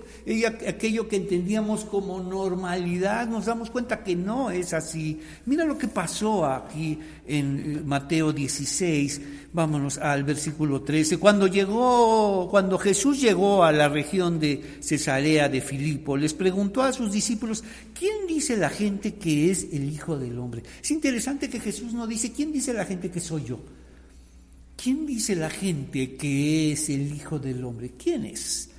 [0.66, 5.20] aquello que entendíamos como normalidad nos damos cuenta que no es así.
[5.44, 9.20] Mira lo que pasó aquí en Mateo 16,
[9.52, 11.18] vámonos al versículo 13.
[11.18, 16.94] Cuando llegó, cuando Jesús llegó a la región de Cesarea de Filipo, les preguntó a
[16.94, 17.62] sus discípulos,
[17.92, 20.62] ¿quién dice la gente que es el Hijo del Hombre?
[20.82, 23.58] Es interesante que Jesús no dice, ¿quién dice la gente que soy yo?
[24.82, 27.92] ¿Quién dice la gente que es el Hijo del Hombre?
[27.96, 28.70] ¿Quién es?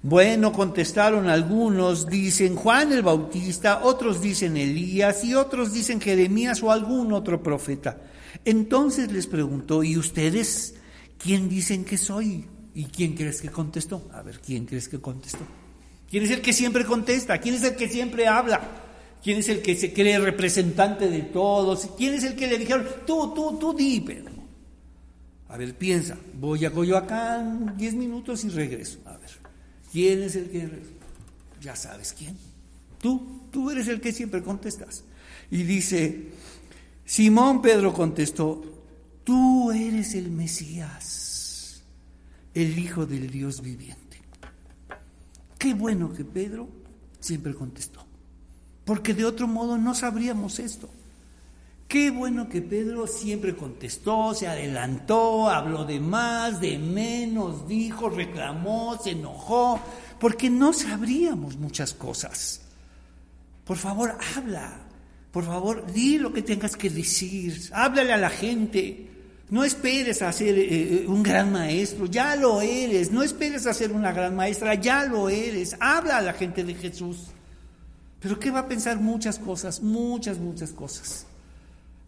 [0.00, 6.72] Bueno, contestaron algunos, dicen Juan el Bautista, otros dicen Elías y otros dicen Jeremías o
[6.72, 7.98] algún otro profeta.
[8.42, 10.76] Entonces les preguntó, ¿y ustedes
[11.22, 12.46] quién dicen que soy?
[12.74, 14.08] ¿Y quién crees que contestó?
[14.14, 15.44] A ver, ¿quién crees que contestó?
[16.08, 17.36] ¿Quién es el que siempre contesta?
[17.36, 18.62] ¿Quién es el que siempre habla?
[19.22, 21.86] ¿Quién es el que se cree representante de todos?
[21.98, 24.00] ¿Quién es el que le dijeron, tú, tú, tú di,
[25.50, 29.00] a ver, piensa, voy a Coyoacán 10 minutos y regreso.
[29.04, 29.30] A ver,
[29.90, 30.68] ¿quién es el que...
[31.60, 32.36] Ya sabes quién.
[33.00, 35.02] Tú, tú eres el que siempre contestas.
[35.50, 36.28] Y dice,
[37.04, 38.62] Simón Pedro contestó,
[39.24, 41.82] tú eres el Mesías,
[42.54, 44.18] el Hijo del Dios viviente.
[45.58, 46.68] Qué bueno que Pedro
[47.18, 48.06] siempre contestó,
[48.84, 50.88] porque de otro modo no sabríamos esto.
[51.90, 58.96] Qué bueno que Pedro siempre contestó, se adelantó, habló de más, de menos, dijo, reclamó,
[59.02, 59.80] se enojó,
[60.20, 62.60] porque no sabríamos muchas cosas.
[63.64, 64.86] Por favor, habla.
[65.32, 67.60] Por favor, di lo que tengas que decir.
[67.72, 69.10] Háblale a la gente.
[69.48, 73.10] No esperes a ser eh, eh, un gran maestro, ya lo eres.
[73.10, 75.76] No esperes a ser una gran maestra, ya lo eres.
[75.80, 77.32] Habla a la gente de Jesús.
[78.20, 79.00] Pero ¿qué va a pensar?
[79.00, 81.26] Muchas cosas, muchas, muchas cosas.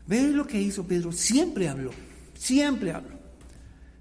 [0.07, 1.13] ¿Ves lo que hizo Pedro?
[1.13, 1.91] Siempre habló,
[2.35, 3.23] siempre habló.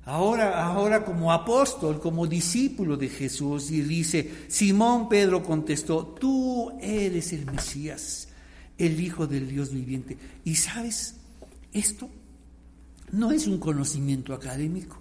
[0.04, 7.34] Ahora, ahora como apóstol, como discípulo de Jesús, y dice, Simón Pedro contestó, tú eres
[7.34, 8.30] el Mesías,
[8.78, 10.18] el Hijo del Dios viviente.
[10.44, 11.18] Y sabes,
[11.72, 12.10] esto
[13.12, 14.98] no es un conocimiento académico,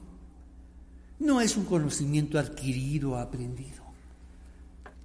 [1.18, 3.82] no es un conocimiento adquirido, aprendido,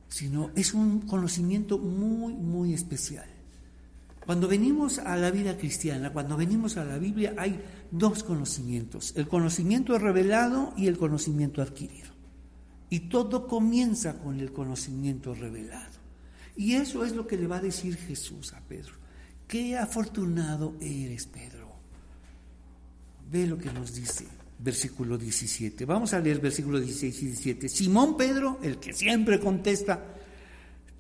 [0.10, 3.35] sino es un conocimiento muy, muy especial.
[4.26, 7.60] Cuando venimos a la vida cristiana, cuando venimos a la Biblia, hay
[7.92, 12.10] dos conocimientos, el conocimiento revelado y el conocimiento adquirido.
[12.90, 15.94] Y todo comienza con el conocimiento revelado.
[16.56, 18.94] Y eso es lo que le va a decir Jesús a Pedro.
[19.48, 21.76] Qué afortunado eres, Pedro.
[23.32, 24.26] Ve lo que nos dice
[24.58, 25.86] versículo 17.
[25.86, 27.70] Vamos a leer versículo 16 y 17.
[27.70, 30.15] Simón Pedro, el que siempre contesta,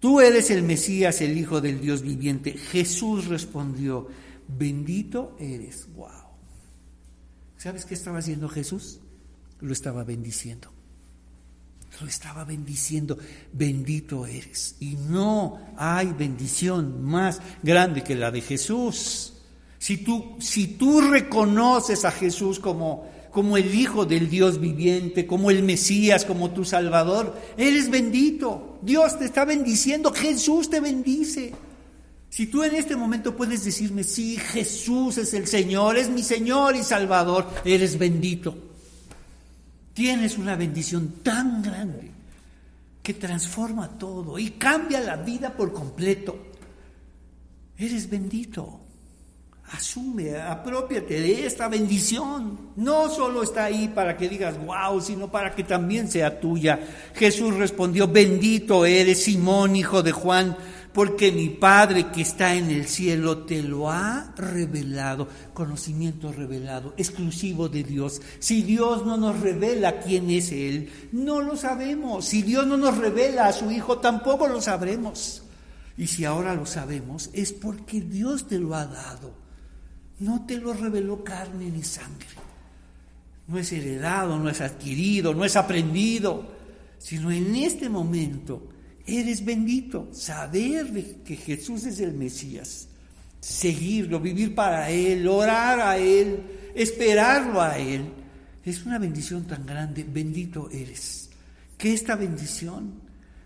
[0.05, 2.51] tú eres el Mesías, el Hijo del Dios viviente.
[2.51, 4.07] Jesús respondió,
[4.47, 5.87] bendito eres.
[5.95, 6.11] Wow.
[7.57, 8.99] ¿Sabes qué estaba haciendo Jesús?
[9.61, 10.69] Lo estaba bendiciendo.
[11.99, 13.17] Lo estaba bendiciendo.
[13.51, 14.75] Bendito eres.
[14.79, 19.33] Y no hay bendición más grande que la de Jesús.
[19.79, 25.51] Si tú, si tú reconoces a Jesús como, como el Hijo del Dios viviente, como
[25.51, 28.79] el Mesías, como tu Salvador, eres bendito.
[28.81, 31.53] Dios te está bendiciendo, Jesús te bendice.
[32.29, 36.77] Si tú en este momento puedes decirme, sí, Jesús es el Señor, es mi Señor
[36.77, 38.57] y Salvador, eres bendito.
[39.93, 42.11] Tienes una bendición tan grande
[43.03, 46.37] que transforma todo y cambia la vida por completo.
[47.77, 48.84] Eres bendito.
[49.71, 52.71] Asume, apropiate de esta bendición.
[52.75, 56.79] No solo está ahí para que digas wow, sino para que también sea tuya.
[57.15, 60.55] Jesús respondió, bendito eres Simón, hijo de Juan,
[60.93, 65.27] porque mi Padre que está en el cielo te lo ha revelado.
[65.55, 68.21] Conocimiento revelado, exclusivo de Dios.
[68.37, 72.25] Si Dios no nos revela quién es Él, no lo sabemos.
[72.25, 75.41] Si Dios no nos revela a su Hijo, tampoco lo sabremos.
[75.97, 79.44] Y si ahora lo sabemos, es porque Dios te lo ha dado.
[80.19, 82.27] No te lo reveló carne ni sangre.
[83.47, 86.51] No es heredado, no es adquirido, no es aprendido,
[86.97, 88.69] sino en este momento
[89.05, 90.09] eres bendito.
[90.11, 92.87] Saber que Jesús es el Mesías,
[93.39, 98.05] seguirlo, vivir para Él, orar a Él, esperarlo a Él,
[98.63, 100.03] es una bendición tan grande.
[100.03, 101.29] Bendito eres.
[101.77, 102.93] Que esta bendición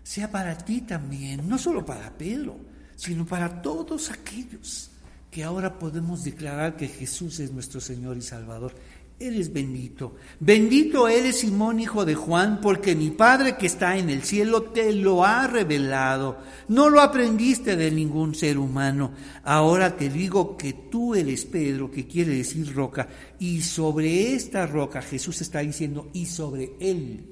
[0.02, 2.56] sea para ti también, no solo para Pedro,
[2.96, 4.89] sino para todos aquellos
[5.30, 8.74] que ahora podemos declarar que Jesús es nuestro Señor y Salvador.
[9.18, 10.16] Eres bendito.
[10.40, 14.94] Bendito eres Simón, hijo de Juan, porque mi Padre que está en el cielo te
[14.94, 16.38] lo ha revelado.
[16.68, 19.12] No lo aprendiste de ningún ser humano.
[19.44, 23.08] Ahora te digo que tú eres Pedro, que quiere decir roca,
[23.38, 27.26] y sobre esta roca Jesús está diciendo, y sobre él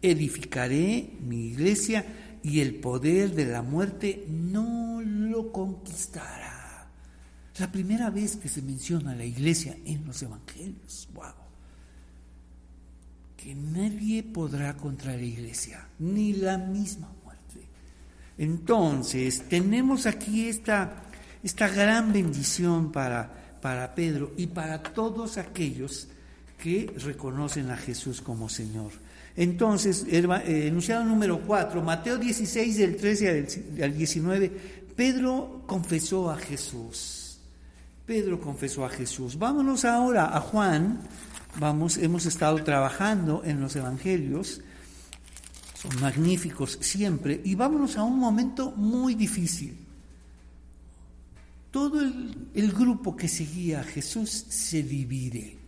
[0.00, 2.06] edificaré mi iglesia,
[2.44, 6.57] y el poder de la muerte no lo conquistará.
[7.58, 11.08] La primera vez que se menciona la iglesia en los evangelios.
[11.12, 11.32] ¡Wow!
[13.36, 17.66] Que nadie podrá contra la iglesia, ni la misma muerte.
[18.36, 21.02] Entonces, tenemos aquí esta,
[21.42, 26.08] esta gran bendición para, para Pedro y para todos aquellos
[26.62, 28.92] que reconocen a Jesús como Señor.
[29.36, 34.48] Entonces, eh, enunciado número 4, Mateo 16, del 13 al 19,
[34.94, 37.27] Pedro confesó a Jesús.
[38.08, 39.38] Pedro confesó a Jesús.
[39.38, 40.98] Vámonos ahora a Juan.
[41.60, 44.62] Vamos, hemos estado trabajando en los evangelios.
[45.74, 47.38] Son magníficos siempre.
[47.44, 49.76] Y vámonos a un momento muy difícil.
[51.70, 55.58] Todo el, el grupo que seguía a Jesús se divide.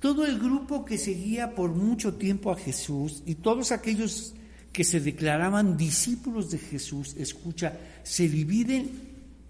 [0.00, 4.34] Todo el grupo que seguía por mucho tiempo a Jesús y todos aquellos
[4.72, 9.07] que se declaraban discípulos de Jesús, escucha, se dividen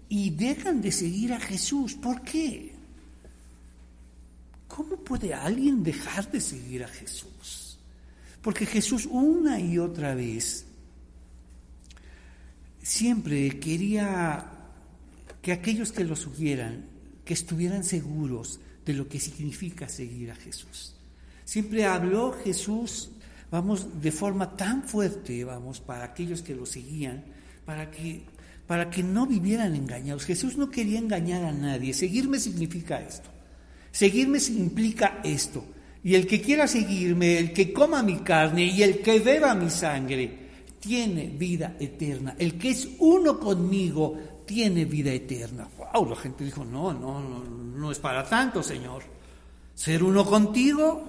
[0.09, 1.93] y dejan de seguir a Jesús.
[1.93, 2.73] ¿Por qué?
[4.67, 7.77] ¿Cómo puede alguien dejar de seguir a Jesús?
[8.41, 10.65] Porque Jesús una y otra vez
[12.81, 14.45] siempre quería
[15.41, 16.85] que aquellos que lo siguieran,
[17.23, 20.95] que estuvieran seguros de lo que significa seguir a Jesús.
[21.45, 23.11] Siempre habló Jesús,
[23.51, 27.23] vamos, de forma tan fuerte, vamos, para aquellos que lo seguían,
[27.65, 28.23] para que
[28.69, 30.25] para que no vivieran engañados.
[30.25, 31.91] Jesús no quería engañar a nadie.
[31.91, 33.27] Seguirme significa esto.
[33.89, 35.65] Seguirme implica esto.
[36.03, 39.71] Y el que quiera seguirme, el que coma mi carne y el que beba mi
[39.71, 40.31] sangre,
[40.79, 42.35] tiene vida eterna.
[42.37, 45.67] El que es uno conmigo tiene vida eterna.
[45.75, 49.01] Wow, la gente dijo, no, no, no, no es para tanto, Señor.
[49.73, 51.07] Ser uno contigo,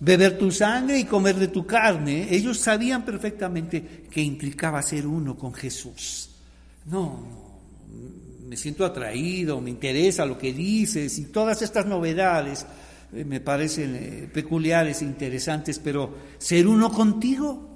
[0.00, 2.28] beber tu sangre y comer de tu carne.
[2.30, 6.30] Ellos sabían perfectamente que implicaba ser uno con Jesús.
[6.86, 7.44] No,
[8.46, 12.66] me siento atraído, me interesa lo que dices y todas estas novedades
[13.12, 17.70] eh, me parecen eh, peculiares e interesantes, pero ser uno contigo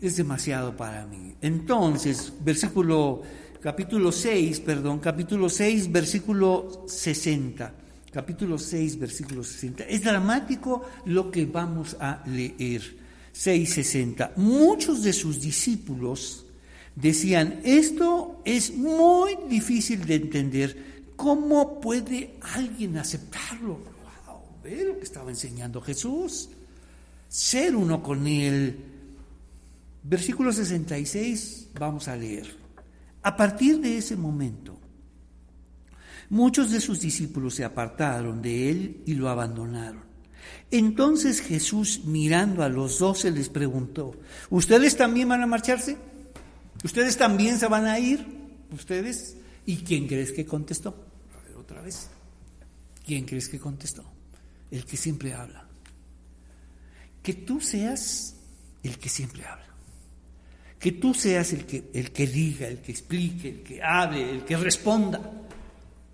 [0.00, 1.34] es demasiado para mí.
[1.40, 3.22] Entonces, versículo,
[3.60, 7.74] capítulo 6, perdón, capítulo 6, versículo 60.
[8.12, 9.84] Capítulo 6, versículo 60.
[9.84, 12.96] Es dramático lo que vamos a leer.
[13.34, 14.32] 6.60.
[14.36, 16.47] Muchos de sus discípulos
[17.00, 21.04] decían, esto es muy difícil de entender.
[21.16, 23.98] ¿Cómo puede alguien aceptarlo?
[24.62, 26.50] ve lo que estaba enseñando Jesús.
[27.28, 28.76] Ser uno con Él.
[30.02, 32.54] Versículo 66, vamos a leer.
[33.22, 34.78] A partir de ese momento,
[36.30, 40.02] muchos de sus discípulos se apartaron de Él y lo abandonaron.
[40.70, 44.14] Entonces Jesús, mirando a los doce, les preguntó,
[44.50, 45.96] ¿ustedes también van a marcharse?
[46.84, 48.26] ¿Ustedes también se van a ir?
[48.72, 49.36] ¿Ustedes?
[49.66, 50.94] ¿Y quién crees que contestó?
[51.36, 52.08] A ver, otra vez.
[53.04, 54.04] ¿Quién crees que contestó?
[54.70, 55.66] El que siempre habla.
[57.22, 58.36] Que tú seas
[58.82, 59.66] el que siempre habla.
[60.78, 64.44] Que tú seas el que, el que diga, el que explique, el que hable, el
[64.44, 65.20] que responda.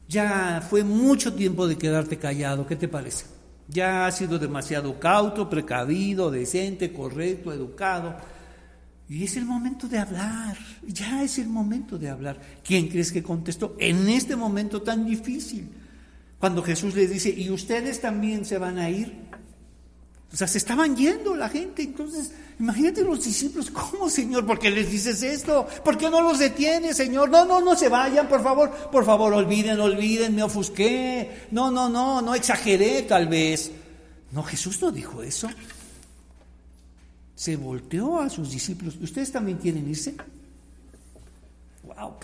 [0.09, 3.27] Ya fue mucho tiempo de quedarte callado, ¿qué te parece?
[3.69, 8.17] Ya has sido demasiado cauto, precavido, decente, correcto, educado.
[9.15, 12.37] Y es el momento de hablar, ya es el momento de hablar.
[12.65, 15.69] ¿Quién crees que contestó en este momento tan difícil?
[16.41, 19.15] Cuando Jesús les dice, ¿y ustedes también se van a ir?
[20.33, 21.83] O sea, se estaban yendo la gente.
[21.83, 24.45] Entonces, imagínate los discípulos, ¿cómo, Señor?
[24.47, 25.65] ¿Por qué les dices esto?
[25.85, 27.31] ¿Por qué no los detienes, Señor?
[27.31, 28.69] No, no, no se vayan, por favor.
[28.91, 31.47] Por favor, olviden, olviden, me ofusqué.
[31.53, 33.71] No, no, no, no exageré tal vez.
[34.33, 35.49] No, Jesús no dijo eso.
[37.35, 38.97] Se volteó a sus discípulos.
[39.01, 40.15] ¿Ustedes también quieren irse?
[41.83, 42.15] ¡Wow!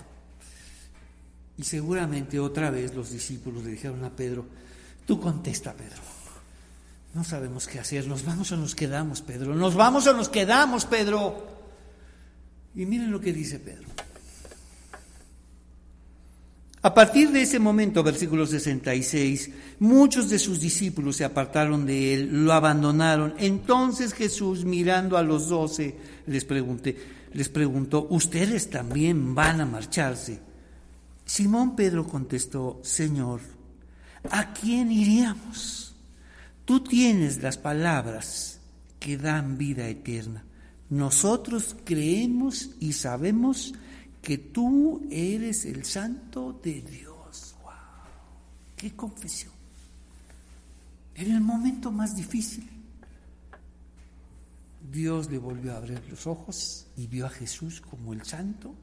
[1.57, 4.45] Y seguramente otra vez los discípulos le dijeron a Pedro,
[5.05, 6.01] tú contesta, Pedro.
[7.13, 10.85] No sabemos qué hacer, nos vamos o nos quedamos, Pedro, nos vamos o nos quedamos,
[10.85, 11.45] Pedro.
[12.73, 13.87] Y miren lo que dice Pedro.
[16.83, 22.43] A partir de ese momento, versículo 66, muchos de sus discípulos se apartaron de él,
[22.43, 23.35] lo abandonaron.
[23.37, 26.47] Entonces Jesús, mirando a los doce, les,
[27.33, 30.39] les preguntó, ¿ustedes también van a marcharse?
[31.23, 33.41] Simón Pedro contestó, Señor,
[34.31, 35.93] ¿a quién iríamos?
[36.65, 38.59] Tú tienes las palabras
[38.99, 40.43] que dan vida eterna.
[40.89, 43.90] Nosotros creemos y sabemos que
[44.37, 47.55] tú eres el santo de Dios.
[47.63, 47.71] ¡Wow!
[48.75, 49.53] ¡Qué confesión!
[51.15, 52.67] En el momento más difícil,
[54.91, 58.73] Dios le volvió a abrir los ojos y vio a Jesús como el santo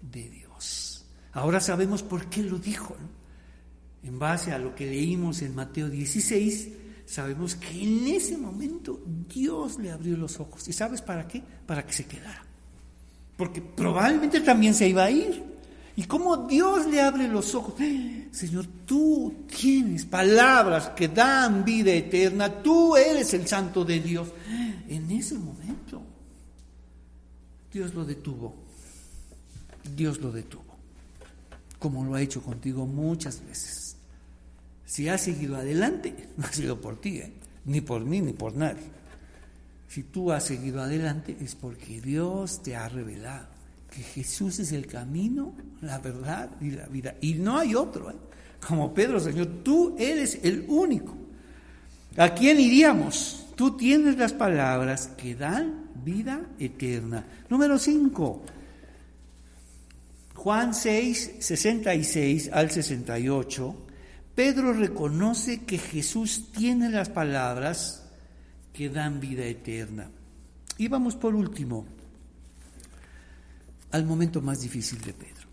[0.00, 1.04] de Dios.
[1.32, 2.96] Ahora sabemos por qué lo dijo.
[4.02, 6.68] En base a lo que leímos en Mateo 16,
[7.06, 9.00] sabemos que en ese momento
[9.32, 10.66] Dios le abrió los ojos.
[10.68, 11.42] ¿Y sabes para qué?
[11.66, 12.44] Para que se quedara.
[13.42, 15.42] Porque probablemente también se iba a ir.
[15.96, 17.74] Y como Dios le abre los ojos.
[18.30, 24.28] Señor, tú tienes palabras que dan vida eterna, tú eres el santo de Dios.
[24.88, 26.00] En ese momento,
[27.72, 28.54] Dios lo detuvo.
[29.96, 30.76] Dios lo detuvo,
[31.80, 33.96] como lo ha hecho contigo muchas veces.
[34.86, 37.32] Si has seguido adelante, no ha sido por ti, ¿eh?
[37.64, 39.01] ni por mí, ni por nadie.
[39.92, 43.46] Si tú has seguido adelante es porque Dios te ha revelado
[43.90, 47.14] que Jesús es el camino, la verdad y la vida.
[47.20, 48.10] Y no hay otro.
[48.10, 48.14] ¿eh?
[48.66, 51.14] Como Pedro, Señor, tú eres el único.
[52.16, 53.48] ¿A quién iríamos?
[53.54, 57.26] Tú tienes las palabras que dan vida eterna.
[57.50, 58.42] Número 5.
[60.36, 63.76] Juan 6, 66 al 68
[64.34, 68.01] Pedro reconoce que Jesús tiene las palabras
[68.72, 70.10] que dan vida eterna.
[70.78, 71.86] Y vamos por último
[73.90, 75.48] al momento más difícil de Pedro.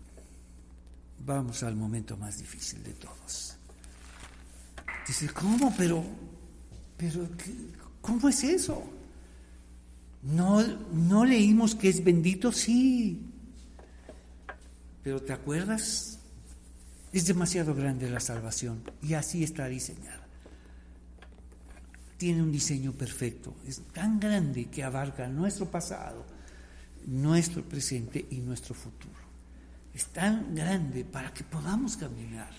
[1.26, 3.56] Vamos al momento más difícil de todos.
[5.06, 5.74] Dice, ¿cómo?
[5.76, 6.02] Pero,
[6.96, 7.28] pero,
[8.00, 8.82] ¿cómo es eso?
[10.22, 10.62] ¿No,
[10.92, 12.52] ¿No leímos que es bendito?
[12.52, 13.20] Sí.
[15.02, 16.20] Pero ¿te acuerdas
[17.12, 20.19] es demasiado grande la salvación y así está diseñada.
[22.20, 26.26] Tiene un diseño perfecto, es tan grande que abarca nuestro pasado,
[27.06, 29.14] nuestro presente y nuestro futuro.
[29.94, 32.50] Es tan grande para que podamos caminar.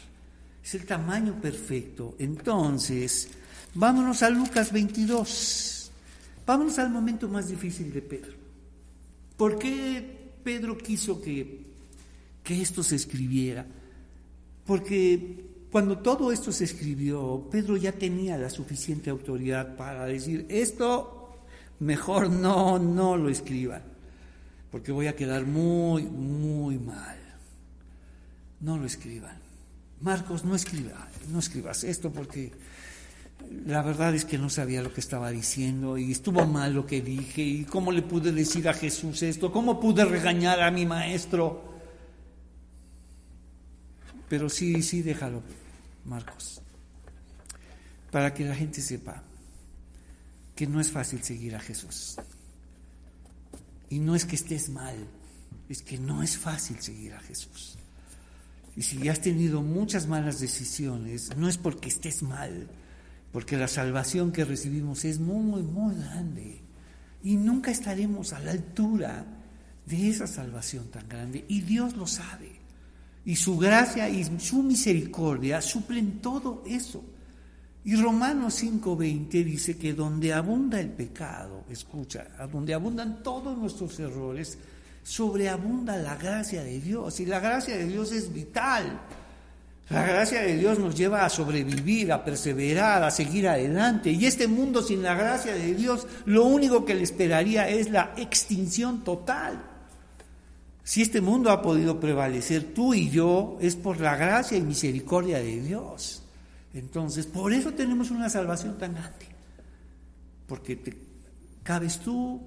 [0.63, 2.15] Es el tamaño perfecto.
[2.17, 3.29] Entonces,
[3.75, 5.91] vámonos a Lucas 22.
[6.43, 8.33] Vámonos al momento más difícil de Pedro.
[9.37, 11.67] ¿Por qué Pedro quiso que,
[12.43, 13.63] que esto se escribiera?
[14.65, 21.39] Porque cuando todo esto se escribió, Pedro ya tenía la suficiente autoridad para decir, esto
[21.79, 23.81] mejor no, no lo escriban,
[24.69, 27.17] porque voy a quedar muy, muy mal.
[28.59, 29.39] No lo escriban.
[30.01, 32.51] Marcos, no escriba, no escribas esto porque
[33.65, 37.01] la verdad es que no sabía lo que estaba diciendo y estuvo mal lo que
[37.01, 41.71] dije y cómo le pude decir a Jesús esto, cómo pude regañar a mi maestro.
[44.27, 45.43] Pero sí, sí, déjalo,
[46.05, 46.61] Marcos.
[48.11, 49.23] para que la gente sepa
[50.53, 52.17] que no es fácil seguir a Jesús.
[53.89, 54.95] Y no es que estés mal,
[55.69, 57.77] es que no es fácil seguir a Jesús.
[58.75, 62.69] Y si has tenido muchas malas decisiones, no es porque estés mal,
[63.31, 66.61] porque la salvación que recibimos es muy, muy grande.
[67.23, 69.25] Y nunca estaremos a la altura
[69.85, 71.45] de esa salvación tan grande.
[71.47, 72.60] Y Dios lo sabe.
[73.25, 77.03] Y su gracia y su misericordia suplen todo eso.
[77.83, 84.57] Y Romanos 5:20 dice que donde abunda el pecado, escucha, donde abundan todos nuestros errores,
[85.03, 87.19] sobreabunda la gracia de Dios.
[87.19, 88.99] Y la gracia de Dios es vital.
[89.89, 94.11] La gracia de Dios nos lleva a sobrevivir, a perseverar, a seguir adelante.
[94.11, 98.13] Y este mundo sin la gracia de Dios, lo único que le esperaría es la
[98.15, 99.70] extinción total.
[100.91, 105.37] Si este mundo ha podido prevalecer tú y yo, es por la gracia y misericordia
[105.37, 106.21] de Dios.
[106.73, 109.25] Entonces, por eso tenemos una salvación tan grande.
[110.47, 110.97] Porque te,
[111.63, 112.41] cabes tú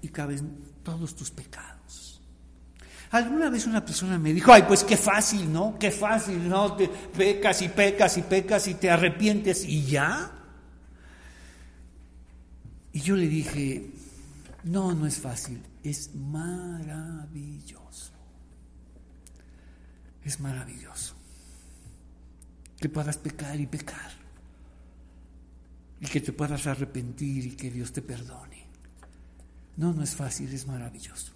[0.00, 2.20] y caben todos tus pecados.
[3.10, 5.76] Alguna vez una persona me dijo, ay, pues qué fácil, ¿no?
[5.76, 6.76] Qué fácil, ¿no?
[6.76, 10.30] Te pecas y pecas y pecas y te arrepientes y ya.
[12.92, 13.90] Y yo le dije,
[14.62, 18.12] no, no es fácil, es maravilloso.
[20.24, 21.14] Es maravilloso.
[22.78, 24.12] Que puedas pecar y pecar.
[26.00, 28.66] Y que te puedas arrepentir y que Dios te perdone.
[29.76, 31.32] No, no es fácil, es maravilloso.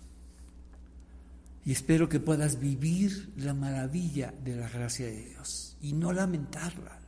[1.64, 7.00] Y espero que puedas vivir la maravilla de la gracia de Dios y no lamentarla.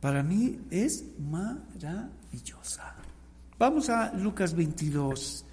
[0.00, 2.94] Para mí es maravillosa.
[3.58, 5.44] Vamos a Lucas 22,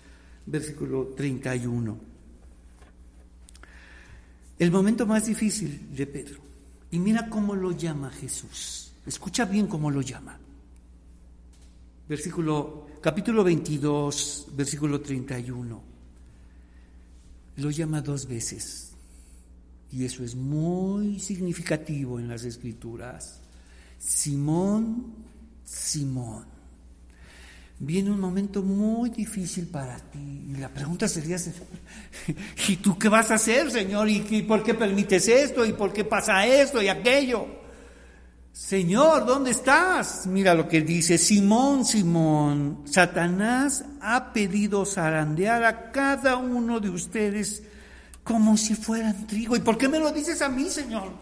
[0.52, 1.97] versículo 31.
[4.60, 6.39] El momento más difícil de Pedro.
[6.91, 8.91] Y mira cómo lo llama Jesús.
[9.06, 10.38] Escucha bien cómo lo llama.
[12.08, 15.91] Versículo, capítulo 22, versículo 31
[17.58, 18.91] lo llama dos veces.
[19.91, 23.39] Y eso es muy significativo en las escrituras.
[23.99, 25.14] Simón,
[25.66, 26.45] Simón.
[27.84, 30.46] Viene un momento muy difícil para ti.
[30.50, 31.38] Y la pregunta sería,
[32.68, 34.08] ¿y tú qué vas a hacer, Señor?
[34.08, 35.66] ¿Y por qué permites esto?
[35.66, 37.48] ¿Y por qué pasa esto y aquello?
[38.54, 40.28] Señor, ¿dónde estás?
[40.28, 47.64] Mira lo que dice, Simón, Simón, Satanás ha pedido zarandear a cada uno de ustedes
[48.24, 49.56] como si fueran trigo.
[49.56, 51.14] ¿Y por qué me lo dices a mí, Señor?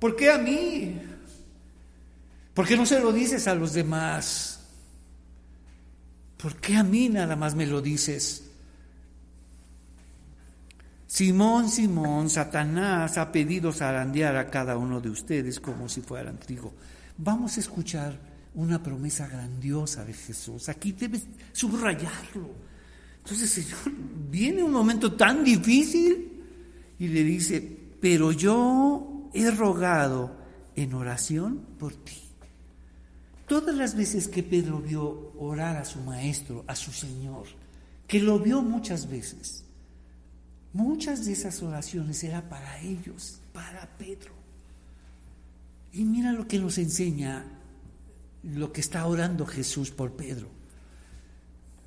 [0.00, 1.00] ¿Por qué a mí?
[2.54, 4.51] ¿Por qué no se lo dices a los demás?
[6.42, 8.42] ¿Por qué a mí nada más me lo dices?
[11.06, 16.72] Simón, Simón, Satanás ha pedido zarandear a cada uno de ustedes como si fueran trigo.
[17.18, 18.18] Vamos a escuchar
[18.54, 20.68] una promesa grandiosa de Jesús.
[20.68, 22.50] Aquí debes subrayarlo.
[23.18, 23.92] Entonces, Señor,
[24.28, 26.42] viene un momento tan difícil
[26.98, 27.60] y le dice,
[28.00, 30.36] pero yo he rogado
[30.74, 32.21] en oración por ti.
[33.52, 37.44] Todas las veces que Pedro vio orar a su maestro, a su Señor,
[38.06, 39.64] que lo vio muchas veces,
[40.72, 44.32] Muchas de esas oraciones eran para ellos, para Pedro.
[45.92, 47.44] Y mira lo que nos enseña
[48.42, 50.48] lo que está orando Jesús por Pedro.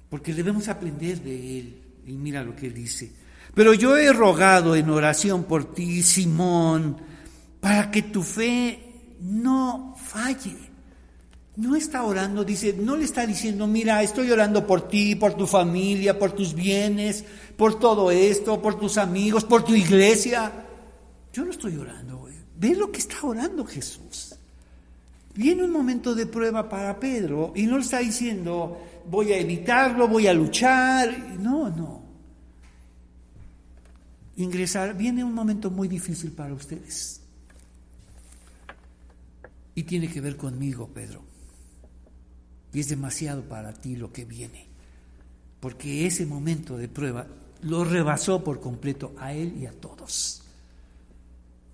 [0.07, 1.81] Porque debemos aprender de él.
[2.05, 3.11] Y mira lo que dice.
[3.55, 6.97] Pero yo he rogado en oración por ti, Simón,
[7.59, 10.74] para que tu fe no falle.
[11.57, 15.47] No está orando, dice, no le está diciendo, mira, estoy orando por ti, por tu
[15.47, 17.23] familia, por tus bienes,
[17.55, 20.51] por todo esto, por tus amigos, por tu iglesia.
[21.31, 22.35] Yo no estoy orando, güey.
[22.57, 24.35] Ve lo que está orando Jesús.
[25.33, 30.07] Viene un momento de prueba para Pedro y no le está diciendo, voy a evitarlo,
[30.07, 31.37] voy a luchar.
[31.39, 32.03] No, no.
[34.37, 37.21] Ingresar, viene un momento muy difícil para ustedes.
[39.73, 41.24] Y tiene que ver conmigo, Pedro.
[42.75, 44.67] Y es demasiado para ti lo que viene.
[45.61, 47.25] Porque ese momento de prueba
[47.61, 50.43] lo rebasó por completo a él y a todos.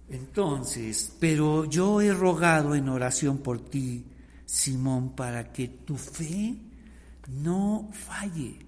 [0.07, 4.05] Entonces, pero yo he rogado en oración por ti,
[4.45, 6.55] Simón, para que tu fe
[7.29, 8.59] no falle,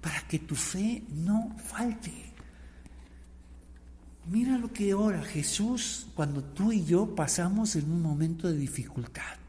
[0.00, 2.32] para que tu fe no falte.
[4.30, 9.41] Mira lo que ora Jesús cuando tú y yo pasamos en un momento de dificultad.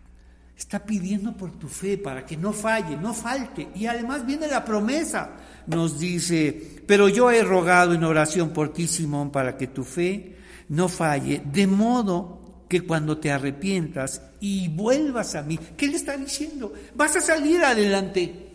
[0.64, 3.68] Está pidiendo por tu fe para que no falle, no falte.
[3.76, 5.32] Y además viene la promesa.
[5.68, 10.38] Nos dice, pero yo he rogado en oración por ti, Simón, para que tu fe
[10.70, 16.16] no falle, de modo que cuando te arrepientas y vuelvas a mí, ¿qué le está
[16.16, 16.74] diciendo?
[16.96, 18.52] Vas a salir adelante,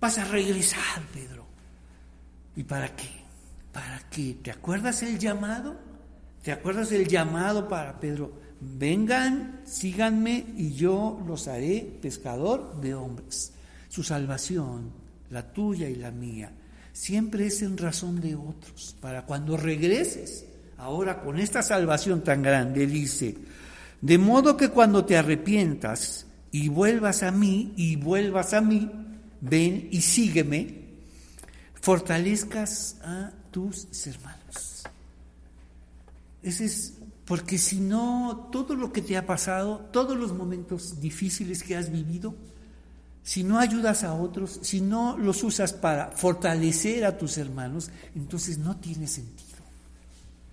[0.00, 1.44] vas a regresar, Pedro.
[2.54, 3.10] ¿Y para qué?
[3.72, 4.38] ¿Para qué?
[4.40, 5.76] ¿Te acuerdas el llamado?
[6.44, 8.43] ¿Te acuerdas el llamado para Pedro?
[8.60, 13.52] Vengan, síganme y yo los haré pescador de hombres.
[13.88, 14.90] Su salvación,
[15.30, 16.50] la tuya y la mía,
[16.92, 20.46] siempre es en razón de otros, para cuando regreses
[20.78, 23.36] ahora con esta salvación tan grande, dice,
[24.00, 28.90] de modo que cuando te arrepientas y vuelvas a mí, y vuelvas a mí,
[29.40, 30.82] ven y sígueme,
[31.80, 34.84] fortalezcas a tus hermanos.
[36.42, 36.94] Ese es
[37.24, 41.90] porque si no, todo lo que te ha pasado, todos los momentos difíciles que has
[41.90, 42.34] vivido,
[43.22, 48.58] si no ayudas a otros, si no los usas para fortalecer a tus hermanos, entonces
[48.58, 49.54] no tiene sentido.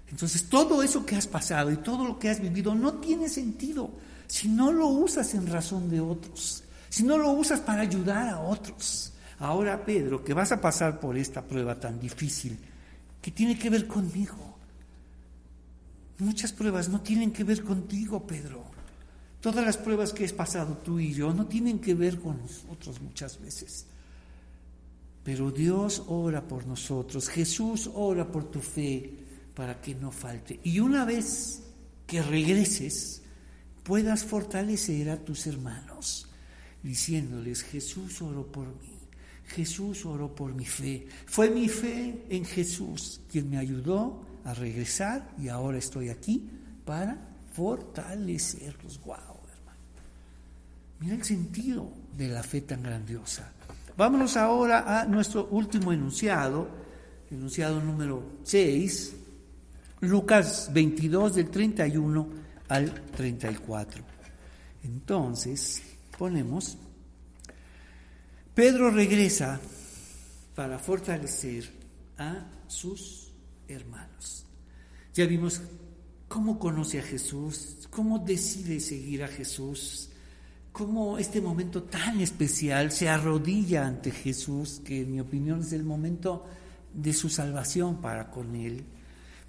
[0.09, 3.91] Entonces todo eso que has pasado y todo lo que has vivido no tiene sentido
[4.27, 8.39] si no lo usas en razón de otros, si no lo usas para ayudar a
[8.39, 9.11] otros.
[9.39, 12.57] Ahora, Pedro, que vas a pasar por esta prueba tan difícil,
[13.21, 14.50] que tiene que ver conmigo.
[16.21, 18.63] Muchas pruebas no tienen que ver contigo, Pedro.
[19.39, 23.01] Todas las pruebas que has pasado tú y yo no tienen que ver con nosotros
[23.01, 23.87] muchas veces.
[25.23, 29.11] Pero Dios ora por nosotros, Jesús ora por tu fe,
[29.55, 30.59] para que no falte.
[30.63, 31.63] Y una vez
[32.05, 33.23] que regreses,
[33.81, 36.29] puedas fortalecer a tus hermanos,
[36.83, 38.99] diciéndoles, Jesús oró por mí,
[39.47, 41.07] Jesús oró por mi fe.
[41.25, 46.49] Fue mi fe en Jesús quien me ayudó a regresar y ahora estoy aquí
[46.85, 47.17] para
[47.53, 48.99] fortalecerlos.
[49.03, 49.79] Wow, hermano.
[50.99, 53.51] Mira el sentido de la fe tan grandiosa.
[53.97, 56.67] Vámonos ahora a nuestro último enunciado,
[57.29, 59.15] enunciado número 6,
[60.01, 62.27] Lucas 22 del 31
[62.69, 64.03] al 34.
[64.83, 65.83] Entonces,
[66.17, 66.77] ponemos,
[68.55, 69.59] Pedro regresa
[70.55, 71.69] para fortalecer
[72.17, 73.20] a sus
[73.73, 74.45] hermanos.
[75.13, 75.61] Ya vimos
[76.27, 80.09] cómo conoce a Jesús, cómo decide seguir a Jesús,
[80.71, 85.83] cómo este momento tan especial se arrodilla ante Jesús, que en mi opinión es el
[85.83, 86.45] momento
[86.93, 88.85] de su salvación para con él.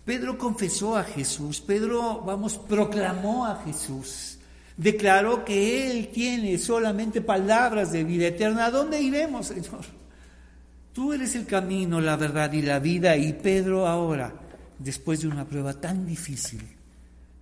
[0.05, 4.39] Pedro confesó a Jesús, Pedro, vamos, proclamó a Jesús,
[4.77, 8.67] declaró que Él tiene solamente palabras de vida eterna.
[8.67, 10.02] ¿A dónde iremos, Señor?
[10.93, 13.17] Tú eres el camino, la verdad y la vida.
[13.17, 14.33] Y Pedro ahora,
[14.79, 16.63] después de una prueba tan difícil,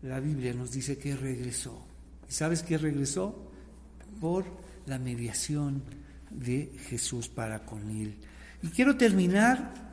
[0.03, 1.84] la Biblia nos dice que regresó.
[2.28, 3.51] ¿Y sabes qué regresó?
[4.20, 4.44] Por
[4.86, 5.82] la mediación
[6.30, 8.16] de Jesús para con él.
[8.62, 9.90] Y quiero terminar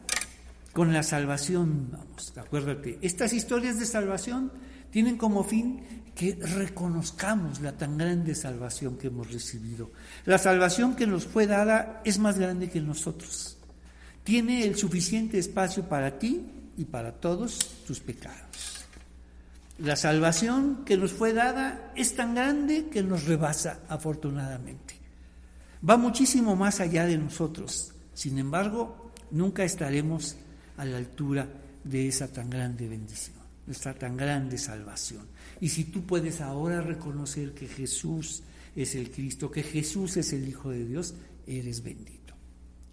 [0.73, 4.51] con la salvación, vamos, acuérdate, estas historias de salvación
[4.91, 5.81] tienen como fin
[6.17, 9.91] que reconozcamos la tan grande salvación que hemos recibido.
[10.25, 13.55] La salvación que nos fue dada es más grande que nosotros.
[14.23, 16.43] Tiene el suficiente espacio para ti
[16.75, 18.87] y para todos tus pecados.
[19.77, 24.95] La salvación que nos fue dada es tan grande que nos rebasa afortunadamente.
[25.87, 27.93] Va muchísimo más allá de nosotros.
[28.15, 30.35] Sin embargo, nunca estaremos
[30.77, 31.47] a la altura
[31.83, 33.37] de esa tan grande bendición,
[33.67, 35.36] de esta tan grande salvación.
[35.59, 38.43] Y si tú puedes ahora reconocer que Jesús
[38.75, 41.15] es el Cristo, que Jesús es el Hijo de Dios,
[41.47, 42.35] eres bendito.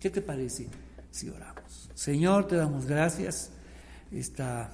[0.01, 0.69] ¿Qué te parece
[1.11, 1.91] si oramos?
[1.95, 3.51] Señor, te damos gracias
[4.11, 4.73] esta,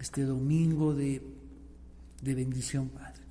[0.00, 1.22] este domingo de,
[2.20, 3.22] de bendición, Padre.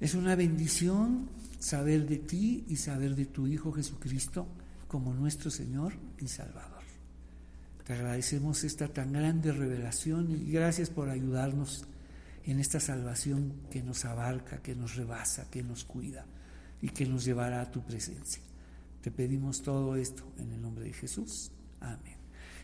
[0.00, 1.28] Es una bendición
[1.58, 4.46] saber de ti y saber de tu Hijo Jesucristo
[4.88, 6.80] como nuestro Señor y Salvador.
[7.86, 11.84] Te agradecemos esta tan grande revelación y gracias por ayudarnos
[12.50, 16.26] en esta salvación que nos abarca, que nos rebasa, que nos cuida
[16.82, 18.42] y que nos llevará a tu presencia.
[19.00, 21.52] Te pedimos todo esto en el nombre de Jesús.
[21.80, 22.16] Amén.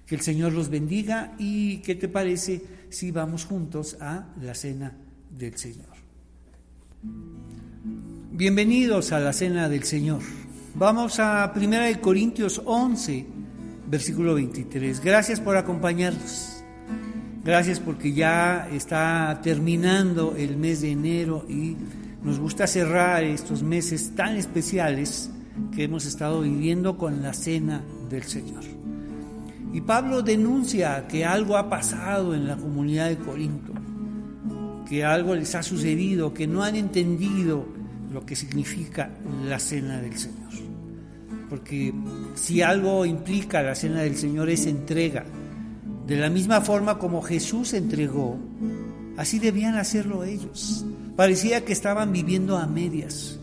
[0.04, 4.92] Que el Señor los bendiga y ¿qué te parece si vamos juntos a la cena
[5.30, 5.94] del Señor?
[8.32, 10.20] Bienvenidos a la cena del Señor.
[10.74, 13.26] Vamos a 1 Corintios 11
[13.88, 15.00] versículo 23.
[15.00, 16.55] Gracias por acompañarnos.
[17.46, 21.76] Gracias porque ya está terminando el mes de enero y
[22.24, 25.30] nos gusta cerrar estos meses tan especiales
[25.72, 28.64] que hemos estado viviendo con la cena del Señor.
[29.72, 33.72] Y Pablo denuncia que algo ha pasado en la comunidad de Corinto,
[34.88, 37.64] que algo les ha sucedido, que no han entendido
[38.12, 39.10] lo que significa
[39.44, 40.46] la cena del Señor
[41.48, 41.94] porque
[42.34, 45.24] si algo implica la cena del Señor es entrega.
[46.06, 48.38] De la misma forma como Jesús entregó
[49.16, 50.84] Así debían hacerlo ellos.
[51.16, 53.38] Parecía que estaban viviendo a medias.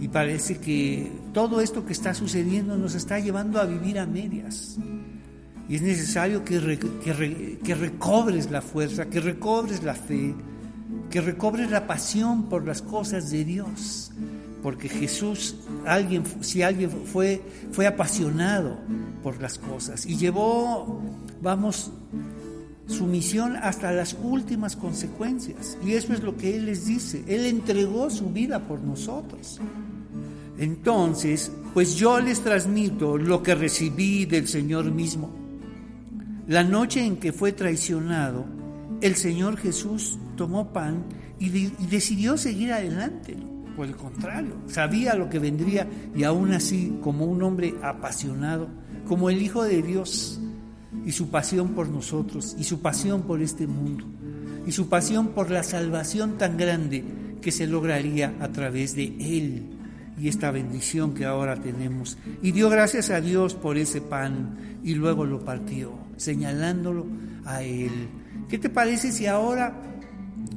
[0.00, 4.76] Y parece que todo esto que está sucediendo nos está llevando a vivir a medias.
[5.68, 10.34] Y es necesario que, recobres la fuerza, que recobres la fe,
[11.10, 14.10] que recobres la pasión por las cosas de Dios.
[14.64, 15.56] Porque Jesús,
[15.86, 18.78] alguien, si alguien fue, fue apasionado
[19.22, 21.02] por las cosas y llevó,
[21.42, 21.92] vamos,
[22.86, 25.76] su misión hasta las últimas consecuencias.
[25.84, 27.22] Y eso es lo que Él les dice.
[27.28, 29.60] Él entregó su vida por nosotros.
[30.58, 35.30] Entonces, pues yo les transmito lo que recibí del Señor mismo.
[36.48, 38.46] La noche en que fue traicionado,
[39.02, 41.04] el Señor Jesús tomó pan
[41.38, 41.50] y,
[41.90, 43.36] decidió seguir adelante.
[43.76, 48.68] Por el contrario, sabía lo que vendría y aún así, como un hombre apasionado,
[49.06, 50.40] como el Hijo de Dios,
[51.04, 54.04] y su pasión por nosotros, y su pasión por este mundo,
[54.66, 57.04] y su pasión por la salvación tan grande
[57.42, 59.74] que se lograría a través de Él
[60.18, 62.16] y esta bendición que ahora tenemos.
[62.42, 67.06] Y dio gracias a Dios por ese pan y luego lo partió, señalándolo
[67.44, 68.08] a Él.
[68.48, 69.93] ¿Qué te parece si ahora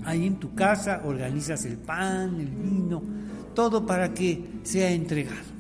[0.08, 3.04] ahí en tu casa organizas el pan, el vino,
[3.54, 5.58] todo para que sea entregado?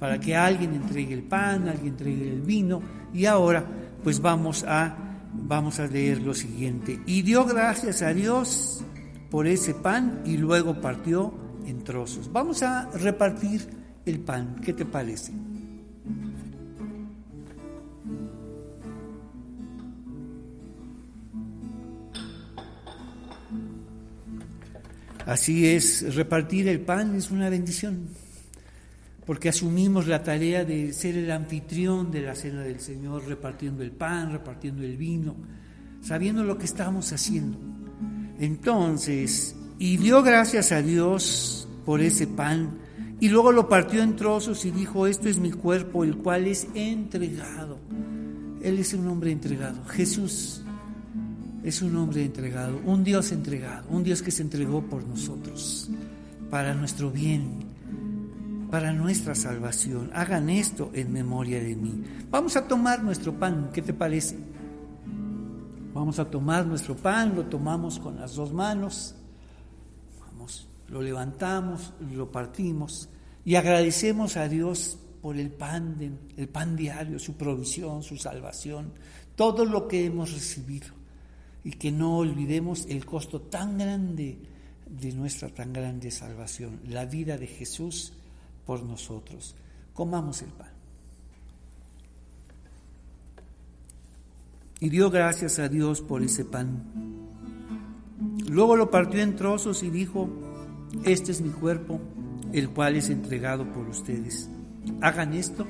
[0.00, 2.82] Para que alguien entregue el pan, alguien entregue el vino
[3.14, 3.64] y ahora
[4.02, 4.96] pues vamos a
[5.32, 7.00] vamos a leer lo siguiente.
[7.06, 8.82] Y dio gracias a Dios
[9.30, 11.32] por ese pan y luego partió
[11.64, 12.30] en trozos.
[12.32, 13.66] Vamos a repartir
[14.04, 14.56] el pan.
[14.62, 15.32] ¿Qué te parece?
[25.26, 28.08] Así es, repartir el pan es una bendición,
[29.24, 33.92] porque asumimos la tarea de ser el anfitrión de la cena del Señor, repartiendo el
[33.92, 35.36] pan, repartiendo el vino,
[36.02, 37.58] sabiendo lo que estamos haciendo.
[38.40, 42.78] Entonces, y dio gracias a Dios por ese pan,
[43.20, 46.66] y luego lo partió en trozos y dijo, esto es mi cuerpo, el cual es
[46.74, 47.78] entregado.
[48.60, 49.84] Él es un hombre entregado.
[49.84, 50.62] Jesús
[51.62, 55.88] es un hombre entregado, un Dios entregado, un Dios que se entregó por nosotros,
[56.50, 57.64] para nuestro bien,
[58.70, 60.10] para nuestra salvación.
[60.12, 62.02] Hagan esto en memoria de mí.
[62.30, 64.36] Vamos a tomar nuestro pan, ¿qué te parece?
[65.94, 69.14] Vamos a tomar nuestro pan, lo tomamos con las dos manos,
[70.88, 73.08] lo levantamos, lo partimos
[73.44, 78.92] y agradecemos a Dios por el pan, el pan diario, su provisión, su salvación,
[79.36, 81.01] todo lo que hemos recibido
[81.64, 84.38] y que no olvidemos el costo tan grande
[84.88, 88.12] de nuestra tan grande salvación, la vida de Jesús
[88.66, 89.54] por nosotros.
[89.94, 90.70] Comamos el pan.
[94.80, 96.82] Y dio gracias a Dios por ese pan.
[98.48, 100.28] Luego lo partió en trozos y dijo,
[101.04, 102.00] este es mi cuerpo,
[102.52, 104.50] el cual es entregado por ustedes.
[105.00, 105.66] Hagan esto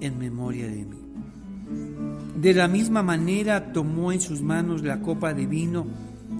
[0.00, 2.15] en memoria de mí.
[2.36, 5.86] De la misma manera tomó en sus manos la copa de vino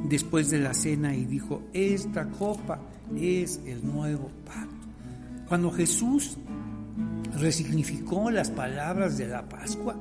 [0.09, 2.81] después de la cena y dijo, esta copa
[3.17, 4.75] es el nuevo pacto.
[5.49, 6.37] Cuando Jesús
[7.39, 9.97] resignificó las palabras de la Pascua,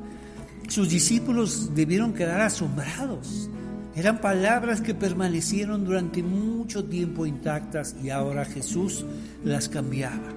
[0.67, 3.49] sus discípulos debieron quedar asombrados.
[3.95, 9.05] Eran palabras que permanecieron durante mucho tiempo intactas y ahora Jesús
[9.45, 10.33] las cambiaba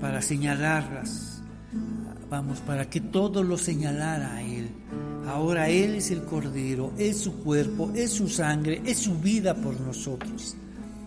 [0.00, 1.21] para señalarlas
[2.32, 4.70] vamos, para que todo lo señalara a Él.
[5.28, 9.78] Ahora Él es el Cordero, es su cuerpo, es su sangre, es su vida por
[9.78, 10.56] nosotros.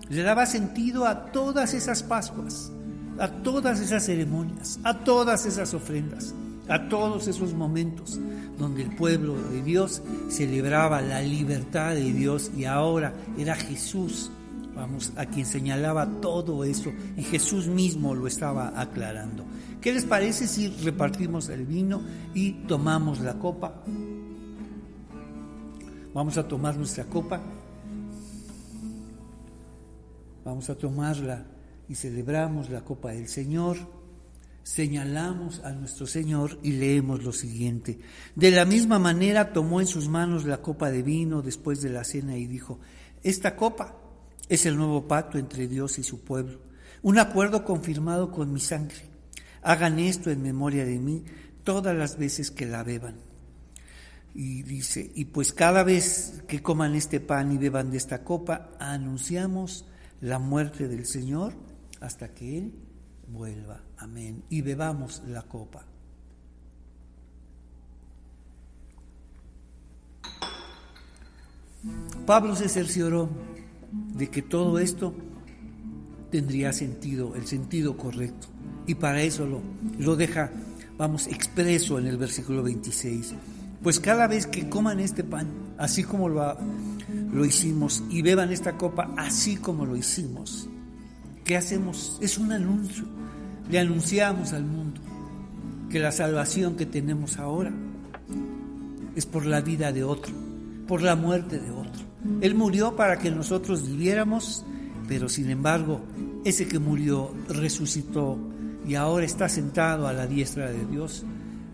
[0.08, 2.72] Le daba sentido a todas esas Pascuas,
[3.18, 6.36] a todas esas ceremonias, a todas esas ofrendas,
[6.70, 8.20] a todos esos momentos
[8.60, 14.30] donde el pueblo de Dios celebraba la libertad de Dios y ahora era Jesús,
[14.76, 19.46] vamos, a quien señalaba todo eso y Jesús mismo lo estaba aclarando.
[19.82, 22.02] ¿Qué les parece si repartimos el vino
[22.34, 23.84] y tomamos la copa?
[26.14, 27.42] Vamos a tomar nuestra copa.
[30.44, 31.46] Vamos a tomarla
[31.90, 33.78] y celebramos la copa del Señor.
[34.64, 38.00] Señalamos a nuestro Señor y leemos lo siguiente.
[38.36, 42.04] De la misma manera tomó en sus manos la copa de vino después de la
[42.04, 42.80] cena y dijo,
[43.22, 44.05] esta copa
[44.50, 46.60] es el nuevo pacto entre Dios y su pueblo,
[47.02, 49.10] un acuerdo confirmado con mi sangre.
[49.62, 51.24] Hagan esto en memoria de mí
[51.64, 53.16] todas las veces que la beban.
[54.34, 58.72] Y dice, y pues cada vez que coman este pan y beban de esta copa,
[58.80, 59.86] anunciamos
[60.22, 61.54] la muerte del Señor
[62.02, 62.74] hasta que Él
[63.28, 63.82] vuelva.
[63.98, 64.44] Amén.
[64.50, 65.86] Y bebamos la copa.
[72.26, 73.30] Pablo se cercioró
[74.14, 75.14] de que todo esto
[76.32, 78.48] tendría sentido, el sentido correcto.
[78.88, 79.62] Y para eso lo,
[80.00, 80.52] lo deja,
[80.98, 83.34] vamos, expreso en el versículo 26.
[83.82, 86.58] Pues cada vez que coman este pan, así como lo,
[87.34, 90.68] lo hicimos, y beban esta copa, así como lo hicimos,
[91.44, 92.18] ¿qué hacemos?
[92.22, 93.06] Es un anuncio.
[93.70, 95.02] Le anunciamos al mundo
[95.90, 97.72] que la salvación que tenemos ahora
[99.16, 100.34] es por la vida de otro,
[100.88, 102.05] por la muerte de otro.
[102.42, 104.66] Él murió para que nosotros viviéramos,
[105.08, 106.02] pero sin embargo,
[106.44, 108.38] ese que murió resucitó
[108.88, 111.24] y ahora está sentado a la diestra de Dios,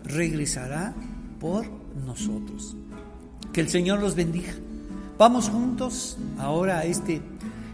[0.04, 0.94] regresará
[1.40, 1.66] por
[2.06, 2.76] nosotros.
[3.52, 4.54] Que el Señor los bendiga.
[5.18, 7.20] Vamos juntos ahora a este,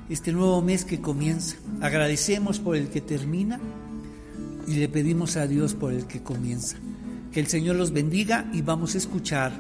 [0.09, 1.57] este nuevo mes que comienza.
[1.81, 3.61] Agradecemos por el que termina
[4.67, 6.77] y le pedimos a Dios por el que comienza.
[7.33, 9.53] Que el Señor los bendiga y vamos a escuchar,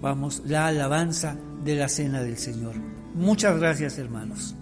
[0.00, 1.36] vamos, la alabanza
[1.66, 2.76] de la cena del Señor.
[3.14, 4.54] Muchas gracias, hermanos.